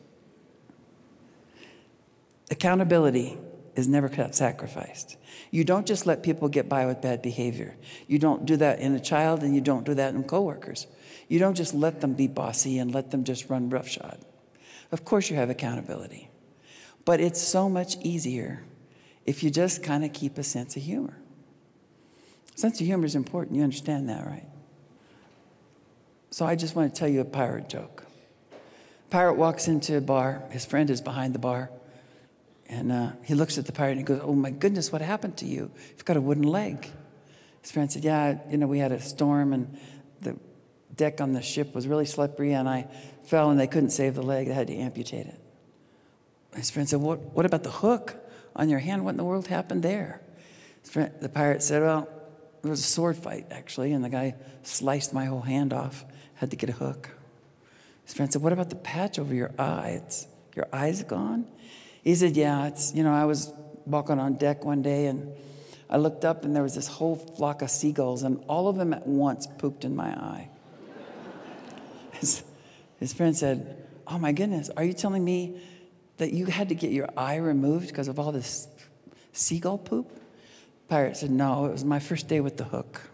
Accountability 2.52 3.38
is 3.80 3.88
never 3.88 4.12
sacrificed. 4.32 5.18
You 5.50 5.64
don't 5.64 5.88
just 5.88 6.06
let 6.06 6.22
people 6.22 6.48
get 6.50 6.70
by 6.70 6.86
with 6.86 7.02
bad 7.02 7.22
behavior. 7.22 7.76
You 8.08 8.20
don't 8.20 8.46
do 8.46 8.58
that 8.58 8.80
in 8.80 8.94
a 8.94 9.00
child, 9.00 9.42
and 9.42 9.56
you 9.56 9.62
don't 9.62 9.86
do 9.86 9.96
that 9.96 10.14
in 10.14 10.24
coworkers. 10.24 10.86
You 11.28 11.40
don't 11.40 11.56
just 11.56 11.74
let 11.74 12.02
them 12.02 12.14
be 12.14 12.28
bossy 12.28 12.78
and 12.78 12.94
let 12.94 13.12
them 13.12 13.24
just 13.24 13.50
run 13.50 13.70
roughshod. 13.70 14.20
Of 14.92 15.06
course, 15.06 15.30
you 15.30 15.36
have 15.38 15.50
accountability. 15.50 16.30
But 17.06 17.20
it's 17.20 17.42
so 17.42 17.70
much 17.70 17.98
easier 18.04 18.64
if 19.26 19.44
you 19.44 19.50
just 19.50 19.84
kind 19.84 20.04
of 20.04 20.14
keep 20.14 20.38
a 20.38 20.44
sense 20.44 20.76
of 20.76 20.84
humor. 20.84 21.18
Sense 22.56 22.80
of 22.82 22.86
humor 22.86 23.06
is 23.06 23.16
important. 23.16 23.56
You 23.56 23.64
understand 23.64 24.10
that, 24.10 24.26
right? 24.26 24.46
So 26.32 26.46
I 26.46 26.56
just 26.56 26.76
want 26.76 26.94
to 26.94 27.00
tell 27.00 27.08
you 27.08 27.22
a 27.22 27.26
pirate 27.26 27.70
joke. 27.70 28.06
Pirate 29.10 29.36
walks 29.36 29.68
into 29.68 29.98
a 29.98 30.02
bar. 30.02 30.44
His 30.52 30.66
friend 30.66 30.90
is 30.90 31.02
behind 31.02 31.34
the 31.34 31.40
bar. 31.40 31.72
And 32.70 32.92
uh, 32.92 33.12
he 33.24 33.34
looks 33.34 33.58
at 33.58 33.66
the 33.66 33.72
pirate 33.72 33.98
and 33.98 34.00
he 34.00 34.06
goes, 34.06 34.22
Oh 34.24 34.34
my 34.34 34.52
goodness, 34.52 34.92
what 34.92 35.02
happened 35.02 35.38
to 35.38 35.46
you? 35.46 35.72
You've 35.90 36.06
got 36.06 36.18
a 36.18 36.22
wooden 36.22 36.44
leg. 36.44 36.88
His 37.62 37.72
friend 37.72 37.92
said, 37.92 38.04
Yeah, 38.04 38.38
you 38.50 38.58
know, 38.58 38.68
we 38.68 38.78
had 38.78 38.92
a 38.92 39.02
storm 39.02 39.54
and 39.54 39.78
the 40.22 40.38
deck 40.96 41.20
on 41.20 41.34
the 41.34 41.42
ship 41.42 41.74
was 41.74 41.88
really 41.88 42.06
slippery 42.06 42.54
and 42.54 42.70
I 42.70 42.88
fell 43.24 43.50
and 43.50 43.60
they 43.60 43.68
couldn't 43.68 43.90
save 43.90 44.14
the 44.14 44.22
leg. 44.22 44.48
They 44.48 44.54
had 44.54 44.68
to 44.68 44.76
amputate 44.76 45.26
it. 45.26 45.40
His 46.56 46.70
friend 46.70 46.88
said, 46.88 47.02
What, 47.02 47.20
what 47.34 47.46
about 47.46 47.64
the 47.64 47.72
hook 47.72 48.16
on 48.56 48.70
your 48.70 48.80
hand? 48.80 49.04
What 49.04 49.12
in 49.12 49.18
the 49.18 49.24
world 49.24 49.48
happened 49.48 49.82
there? 49.82 50.22
Friend, 50.84 51.12
the 51.22 51.30
pirate 51.30 51.64
said, 51.64 51.82
Well, 51.82 52.08
there 52.62 52.70
was 52.70 52.82
a 52.82 52.84
sword 52.84 53.18
fight, 53.18 53.48
actually, 53.50 53.94
and 53.94 54.04
the 54.04 54.10
guy 54.10 54.36
sliced 54.62 55.14
my 55.14 55.26
whole 55.26 55.42
hand 55.42 55.74
off. 55.74 56.06
Had 56.36 56.52
to 56.52 56.56
get 56.56 56.70
a 56.70 56.74
hook. 56.74 57.10
His 58.06 58.14
friend 58.14 58.32
said, 58.32 58.44
What 58.44 58.54
about 58.54 58.70
the 58.70 58.76
patch 58.76 59.18
over 59.18 59.34
your 59.34 59.52
eye? 59.58 60.02
It's, 60.04 60.28
your 60.56 60.68
eye's 60.72 61.04
gone? 61.04 61.48
He 62.04 62.16
said, 62.16 62.36
Yeah, 62.36 62.68
it's, 62.68 62.94
you 62.94 63.04
know, 63.04 63.14
I 63.14 63.26
was 63.26 63.54
walking 63.86 64.20
on 64.20 64.36
deck 64.36 64.66
one 64.66 64.82
day 64.82 65.08
and 65.08 65.32
I 65.90 65.98
looked 65.98 66.24
up 66.24 66.46
and 66.46 66.56
there 66.56 66.64
was 66.64 66.76
this 66.76 66.88
whole 66.88 67.16
flock 67.16 67.62
of 67.62 67.72
seagulls, 67.72 68.24
and 68.24 68.44
all 68.48 68.68
of 68.68 68.76
them 68.76 68.94
at 68.94 69.08
once 69.08 69.48
pooped 69.58 69.84
in 69.84 69.96
my 69.96 70.10
eye. 70.10 70.50
His, 72.14 72.44
his 73.00 73.14
friend 73.14 73.36
said, 73.36 73.88
Oh 74.06 74.20
my 74.20 74.32
goodness, 74.32 74.70
are 74.76 74.84
you 74.84 74.94
telling 74.94 75.24
me 75.24 75.62
that 76.18 76.34
you 76.34 76.48
had 76.48 76.70
to 76.70 76.76
get 76.76 76.92
your 76.92 77.10
eye 77.16 77.38
removed 77.38 77.88
because 77.88 78.08
of 78.08 78.20
all 78.20 78.32
this 78.32 78.68
seagull 79.32 79.78
poop? 79.78 80.12
Pirate 80.90 81.18
said, 81.18 81.32
No, 81.32 81.66
it 81.66 81.72
was 81.72 81.86
my 81.86 82.00
first 82.00 82.28
day 82.28 82.42
with 82.42 82.58
the 82.58 82.66
hook. 82.66 83.09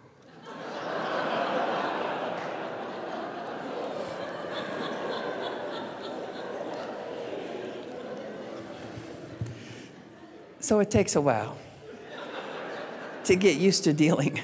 So 10.66 10.80
it 10.80 10.90
takes 10.90 11.16
a 11.16 11.22
while 11.22 11.56
to 13.24 13.36
get 13.36 13.58
used 13.58 13.84
to 13.84 13.94
dealing 13.94 14.42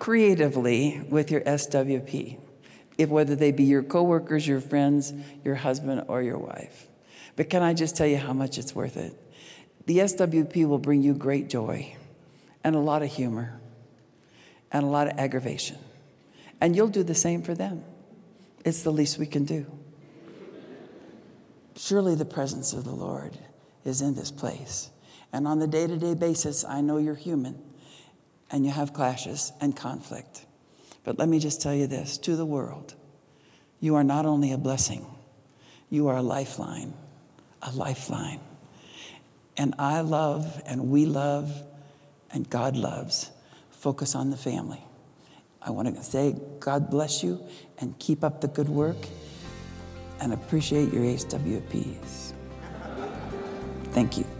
creatively 0.00 1.00
with 1.08 1.30
your 1.30 1.42
SWP 1.42 2.38
if 2.98 3.08
whether 3.08 3.36
they 3.36 3.52
be 3.52 3.62
your 3.62 3.84
coworkers, 3.84 4.48
your 4.48 4.60
friends, 4.60 5.12
your 5.44 5.54
husband, 5.54 6.02
or 6.08 6.22
your 6.22 6.38
wife. 6.38 6.88
But 7.36 7.48
can 7.48 7.62
I 7.62 7.72
just 7.72 7.96
tell 7.96 8.06
you 8.08 8.16
how 8.16 8.32
much 8.32 8.58
it's 8.58 8.74
worth 8.74 8.96
it? 8.96 9.14
The 9.86 9.98
SWP 9.98 10.66
will 10.66 10.78
bring 10.78 11.02
you 11.02 11.14
great 11.14 11.48
joy 11.48 11.94
and 12.64 12.74
a 12.74 12.80
lot 12.80 13.02
of 13.02 13.12
humor 13.12 13.60
and 14.72 14.82
a 14.82 14.88
lot 14.88 15.06
of 15.06 15.16
aggravation. 15.18 15.78
And 16.60 16.74
you'll 16.74 16.88
do 16.88 17.04
the 17.04 17.14
same 17.14 17.42
for 17.42 17.54
them. 17.54 17.84
It's 18.64 18.82
the 18.82 18.90
least 18.90 19.18
we 19.18 19.26
can 19.26 19.44
do. 19.44 19.66
Surely 21.76 22.16
the 22.16 22.24
presence 22.24 22.72
of 22.72 22.82
the 22.82 22.90
Lord 22.90 23.38
is 23.84 24.02
in 24.02 24.14
this 24.14 24.30
place. 24.30 24.90
And 25.32 25.46
on 25.46 25.58
the 25.58 25.66
day 25.66 25.86
to 25.86 25.96
day 25.96 26.14
basis, 26.14 26.64
I 26.64 26.80
know 26.80 26.98
you're 26.98 27.14
human 27.14 27.62
and 28.50 28.64
you 28.64 28.72
have 28.72 28.92
clashes 28.92 29.52
and 29.60 29.76
conflict. 29.76 30.44
But 31.04 31.18
let 31.18 31.28
me 31.28 31.38
just 31.38 31.62
tell 31.62 31.74
you 31.74 31.86
this 31.86 32.18
to 32.18 32.36
the 32.36 32.44
world, 32.44 32.94
you 33.80 33.94
are 33.94 34.04
not 34.04 34.26
only 34.26 34.52
a 34.52 34.58
blessing, 34.58 35.06
you 35.88 36.08
are 36.08 36.16
a 36.16 36.22
lifeline, 36.22 36.92
a 37.62 37.72
lifeline. 37.72 38.40
And 39.56 39.74
I 39.78 40.00
love, 40.00 40.62
and 40.66 40.90
we 40.90 41.06
love, 41.06 41.52
and 42.32 42.48
God 42.48 42.76
loves. 42.76 43.30
Focus 43.70 44.14
on 44.14 44.30
the 44.30 44.36
family. 44.36 44.82
I 45.62 45.70
want 45.70 45.94
to 45.94 46.02
say, 46.02 46.36
God 46.58 46.90
bless 46.90 47.22
you 47.22 47.42
and 47.78 47.98
keep 47.98 48.24
up 48.24 48.40
the 48.40 48.48
good 48.48 48.68
work 48.68 48.96
and 50.20 50.32
appreciate 50.32 50.92
your 50.92 51.02
HWPs. 51.02 52.29
Thank 53.92 54.18
you. 54.18 54.39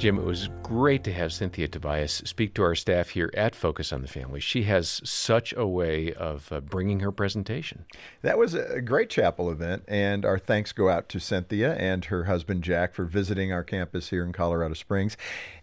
Jim, 0.00 0.16
it 0.16 0.24
was 0.24 0.48
great 0.62 1.04
to 1.04 1.12
have 1.12 1.30
Cynthia 1.30 1.68
Tobias 1.68 2.22
speak 2.24 2.54
to 2.54 2.62
our 2.62 2.74
staff 2.74 3.10
here 3.10 3.30
at 3.34 3.54
Focus 3.54 3.92
on 3.92 4.00
the 4.00 4.08
Family. 4.08 4.40
She 4.40 4.62
has 4.62 5.02
such 5.04 5.52
a 5.54 5.66
way 5.66 6.14
of 6.14 6.50
uh, 6.50 6.60
bringing 6.60 7.00
her 7.00 7.12
presentation. 7.12 7.84
That 8.22 8.38
was 8.38 8.54
a 8.54 8.80
great 8.80 9.10
chapel 9.10 9.50
event, 9.50 9.84
and 9.86 10.24
our 10.24 10.38
thanks 10.38 10.72
go 10.72 10.88
out 10.88 11.10
to 11.10 11.20
Cynthia 11.20 11.74
and 11.74 12.06
her 12.06 12.24
husband 12.24 12.64
Jack 12.64 12.94
for 12.94 13.04
visiting 13.04 13.52
our 13.52 13.62
campus 13.62 14.08
here 14.08 14.24
in 14.24 14.32
Colorado 14.32 14.72
Springs. 14.72 15.18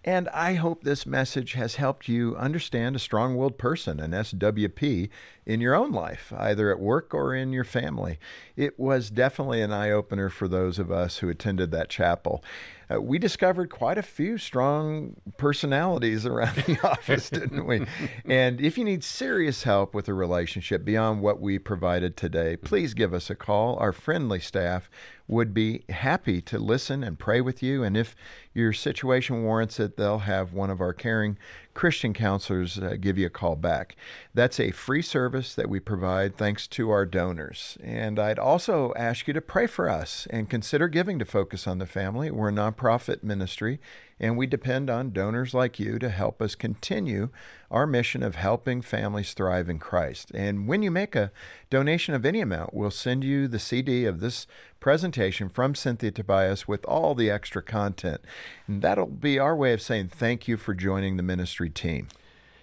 And 0.06 0.30
I 0.30 0.54
hope 0.54 0.84
this 0.84 1.08
message 1.08 1.54
has 1.54 1.78
helped 1.78 2.08
you 2.08 2.36
understand 2.36 2.96
a 2.96 3.00
strong 3.00 3.38
willed 3.38 3.58
person, 3.58 4.00
an 4.00 4.12
SWP, 4.12 5.10
in 5.48 5.62
your 5.62 5.74
own 5.74 5.92
life, 5.92 6.32
either 6.38 6.70
at 6.70 6.80
work 6.80 7.14
or 7.14 7.34
in 7.34 7.54
your 7.54 7.64
family. 7.64 8.20
It 8.56 8.78
was 8.78 9.10
definitely 9.10 9.62
an 9.62 9.72
eye 9.72 9.90
opener 9.90 10.30
for 10.30 10.48
those 10.48 10.78
of 10.78 10.92
us 10.92 11.20
who 11.20 11.30
attended 11.30 11.72
that 11.72 11.90
chapel. 11.90 12.44
Uh, 12.90 13.02
we 13.02 13.20
discovered 13.20 13.70
quite 13.70 13.98
a 13.98 14.04
few 14.04 14.38
strong 14.38 15.16
personalities 15.38 16.26
around 16.26 16.56
the 16.68 16.80
office, 16.88 17.30
didn't 17.30 17.66
we? 17.66 17.86
And 18.26 18.60
if 18.62 18.78
you 18.78 18.84
need 18.84 19.04
serious 19.04 19.64
help 19.64 19.94
with 19.94 20.08
a 20.08 20.14
relationship 20.14 20.84
beyond 20.84 21.22
what 21.22 21.40
we 21.40 21.60
provided 21.60 22.18
today, 22.18 22.56
please 22.58 22.94
give 22.94 23.14
us 23.14 23.30
a 23.30 23.36
call. 23.36 23.76
Our 23.78 23.92
friendly 23.92 24.40
staff 24.40 24.90
would 25.28 25.54
be 25.54 25.84
happy 25.90 26.42
to 26.42 26.58
listen 26.60 27.04
and 27.04 27.20
pray 27.20 27.42
with 27.42 27.62
you. 27.62 27.84
And 27.84 27.98
if 27.98 28.16
your 28.58 28.74
situation 28.74 29.44
warrants 29.44 29.80
it, 29.80 29.98
they'll 29.98 30.20
have 30.20 30.52
one 30.52 30.70
of 30.70 30.82
our 30.82 30.94
caring 30.94 31.38
Christian 31.74 32.12
counselors 32.12 32.80
uh, 32.80 32.96
give 33.00 33.20
you 33.20 33.28
a 33.28 33.30
call 33.30 33.56
back. 33.56 33.96
That's 34.34 34.60
a 34.60 34.72
free 34.72 35.04
service 35.04 35.54
that 35.54 35.70
we 35.70 35.80
provide 35.80 36.36
thanks 36.36 36.66
to 36.70 36.90
our 36.90 37.06
donors. 37.06 37.78
And 37.84 38.18
I'd 38.18 38.40
also 38.40 38.94
ask 38.96 39.28
you 39.28 39.34
to 39.36 39.42
pray 39.42 39.68
for 39.68 39.88
us 39.88 40.28
and 40.32 40.50
consider 40.50 40.88
giving 40.88 41.20
to 41.20 41.26
Focus 41.26 41.68
on 41.68 41.78
the 41.78 41.86
Family. 41.86 42.32
We're 42.32 42.50
a 42.50 42.52
nonprofit 42.52 43.22
ministry 43.22 43.80
and 44.20 44.36
we 44.36 44.48
depend 44.48 44.90
on 44.90 45.12
donors 45.12 45.54
like 45.54 45.80
you 45.80 46.00
to 46.00 46.10
help 46.10 46.42
us 46.42 46.56
continue 46.56 47.30
our 47.70 47.86
mission 47.86 48.24
of 48.24 48.36
helping 48.36 48.82
families 48.82 49.34
thrive 49.34 49.70
in 49.70 49.78
Christ. 49.78 50.32
And 50.34 50.68
when 50.68 50.82
you 50.82 50.90
make 50.90 51.16
a 51.16 51.32
donation 51.70 52.16
of 52.16 52.26
any 52.26 52.42
amount, 52.42 52.74
we'll 52.74 52.90
send 52.90 53.24
you 53.24 53.48
the 53.48 53.60
CD 53.60 54.06
of 54.06 54.20
this 54.20 54.48
presentation 54.80 55.50
from 55.50 55.76
Cynthia 55.76 56.12
Tobias 56.12 56.68
with 56.68 56.84
all 56.86 57.14
the 57.14 57.30
extra 57.30 57.62
content. 57.62 58.22
And 58.68 58.82
that'll 58.82 59.08
be 59.08 59.40
our 59.40 59.56
way 59.56 59.74
of 59.74 59.82
saying 59.82 60.10
thank 60.10 60.48
you 60.48 60.58
for 60.58 60.74
joining 60.74 61.18
the 61.18 61.24
ministry 61.24 61.70
team. 61.70 62.08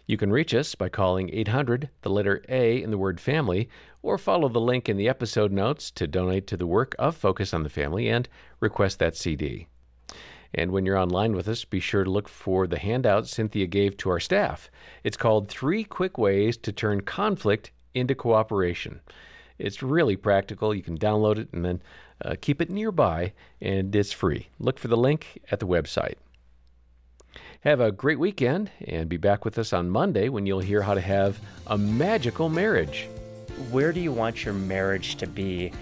You 0.06 0.18
can 0.18 0.30
reach 0.30 0.54
us 0.54 0.74
by 0.74 0.90
calling 0.90 1.30
800, 1.32 1.88
the 2.02 2.10
letter 2.10 2.44
A 2.48 2.82
in 2.82 2.90
the 2.90 2.98
word 2.98 3.20
family, 3.20 3.70
or 4.02 4.18
follow 4.18 4.50
the 4.50 4.60
link 4.60 4.88
in 4.88 4.98
the 4.98 5.08
episode 5.08 5.50
notes 5.50 5.90
to 5.92 6.06
donate 6.06 6.46
to 6.48 6.58
the 6.58 6.66
work 6.66 6.94
of 6.98 7.16
Focus 7.16 7.54
on 7.54 7.62
the 7.62 7.70
Family 7.70 8.08
and 8.08 8.28
request 8.60 8.98
that 8.98 9.16
CD. 9.16 9.66
And 10.52 10.70
when 10.70 10.84
you're 10.84 10.98
online 10.98 11.34
with 11.34 11.48
us, 11.48 11.64
be 11.64 11.80
sure 11.80 12.04
to 12.04 12.10
look 12.10 12.28
for 12.28 12.66
the 12.66 12.78
handout 12.78 13.26
Cynthia 13.26 13.66
gave 13.66 13.96
to 13.96 14.10
our 14.10 14.20
staff. 14.20 14.70
It's 15.02 15.16
called 15.16 15.48
Three 15.48 15.84
Quick 15.84 16.18
Ways 16.18 16.56
to 16.58 16.70
Turn 16.70 17.00
Conflict 17.00 17.72
into 17.94 18.14
Cooperation. 18.14 19.00
It's 19.58 19.82
really 19.82 20.16
practical. 20.16 20.74
You 20.74 20.82
can 20.82 20.98
download 20.98 21.38
it 21.38 21.48
and 21.52 21.64
then 21.64 21.82
uh, 22.24 22.34
keep 22.40 22.60
it 22.60 22.70
nearby, 22.70 23.32
and 23.60 23.94
it's 23.94 24.12
free. 24.12 24.48
Look 24.58 24.78
for 24.78 24.88
the 24.88 24.96
link 24.96 25.40
at 25.50 25.60
the 25.60 25.66
website. 25.66 26.14
Have 27.60 27.80
a 27.80 27.92
great 27.92 28.18
weekend 28.18 28.70
and 28.86 29.08
be 29.08 29.16
back 29.16 29.44
with 29.44 29.58
us 29.58 29.72
on 29.72 29.88
Monday 29.88 30.28
when 30.28 30.46
you'll 30.46 30.60
hear 30.60 30.82
how 30.82 30.94
to 30.94 31.00
have 31.00 31.40
a 31.66 31.78
magical 31.78 32.48
marriage. 32.48 33.08
Where 33.70 33.92
do 33.92 34.00
you 34.00 34.12
want 34.12 34.44
your 34.44 34.54
marriage 34.54 35.16
to 35.16 35.26
be 35.26 35.72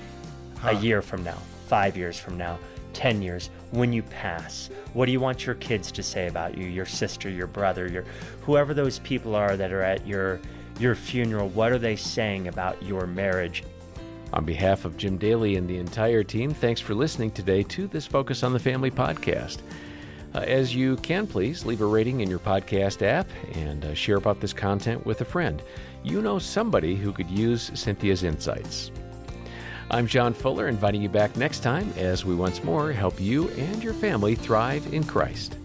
huh. 0.58 0.70
a 0.70 0.72
year 0.74 1.02
from 1.02 1.24
now, 1.24 1.38
five 1.66 1.96
years 1.96 2.18
from 2.18 2.38
now? 2.38 2.58
10 2.92 3.22
years 3.22 3.50
when 3.70 3.92
you 3.92 4.02
pass 4.02 4.68
what 4.92 5.06
do 5.06 5.12
you 5.12 5.20
want 5.20 5.46
your 5.46 5.54
kids 5.56 5.90
to 5.92 6.02
say 6.02 6.26
about 6.26 6.56
you 6.56 6.66
your 6.66 6.84
sister 6.84 7.28
your 7.28 7.46
brother 7.46 7.90
your 7.90 8.04
whoever 8.42 8.74
those 8.74 8.98
people 8.98 9.34
are 9.34 9.56
that 9.56 9.72
are 9.72 9.82
at 9.82 10.06
your 10.06 10.40
your 10.78 10.94
funeral 10.94 11.48
what 11.48 11.72
are 11.72 11.78
they 11.78 11.96
saying 11.96 12.48
about 12.48 12.82
your 12.82 13.06
marriage 13.06 13.64
on 14.32 14.44
behalf 14.44 14.84
of 14.84 14.96
Jim 14.96 15.16
Daly 15.18 15.56
and 15.56 15.68
the 15.68 15.78
entire 15.78 16.22
team 16.22 16.52
thanks 16.52 16.80
for 16.80 16.94
listening 16.94 17.30
today 17.30 17.62
to 17.64 17.86
this 17.86 18.06
focus 18.06 18.42
on 18.42 18.52
the 18.52 18.58
family 18.58 18.90
podcast. 18.90 19.58
Uh, 20.34 20.38
as 20.38 20.74
you 20.74 20.96
can 20.96 21.26
please 21.26 21.66
leave 21.66 21.80
a 21.80 21.86
rating 21.86 22.20
in 22.20 22.30
your 22.30 22.38
podcast 22.38 23.02
app 23.02 23.28
and 23.54 23.84
uh, 23.84 23.94
share 23.94 24.16
about 24.16 24.40
this 24.40 24.52
content 24.52 25.04
with 25.04 25.20
a 25.20 25.24
friend. 25.24 25.62
You 26.02 26.22
know 26.22 26.38
somebody 26.38 26.96
who 26.96 27.12
could 27.12 27.30
use 27.30 27.70
cynthia's 27.74 28.22
insights. 28.22 28.90
I'm 29.90 30.06
John 30.06 30.32
Fuller, 30.32 30.68
inviting 30.68 31.02
you 31.02 31.10
back 31.10 31.36
next 31.36 31.60
time 31.60 31.92
as 31.98 32.24
we 32.24 32.34
once 32.34 32.64
more 32.64 32.92
help 32.92 33.20
you 33.20 33.50
and 33.50 33.84
your 33.84 33.92
family 33.92 34.34
thrive 34.34 34.94
in 34.94 35.04
Christ. 35.04 35.58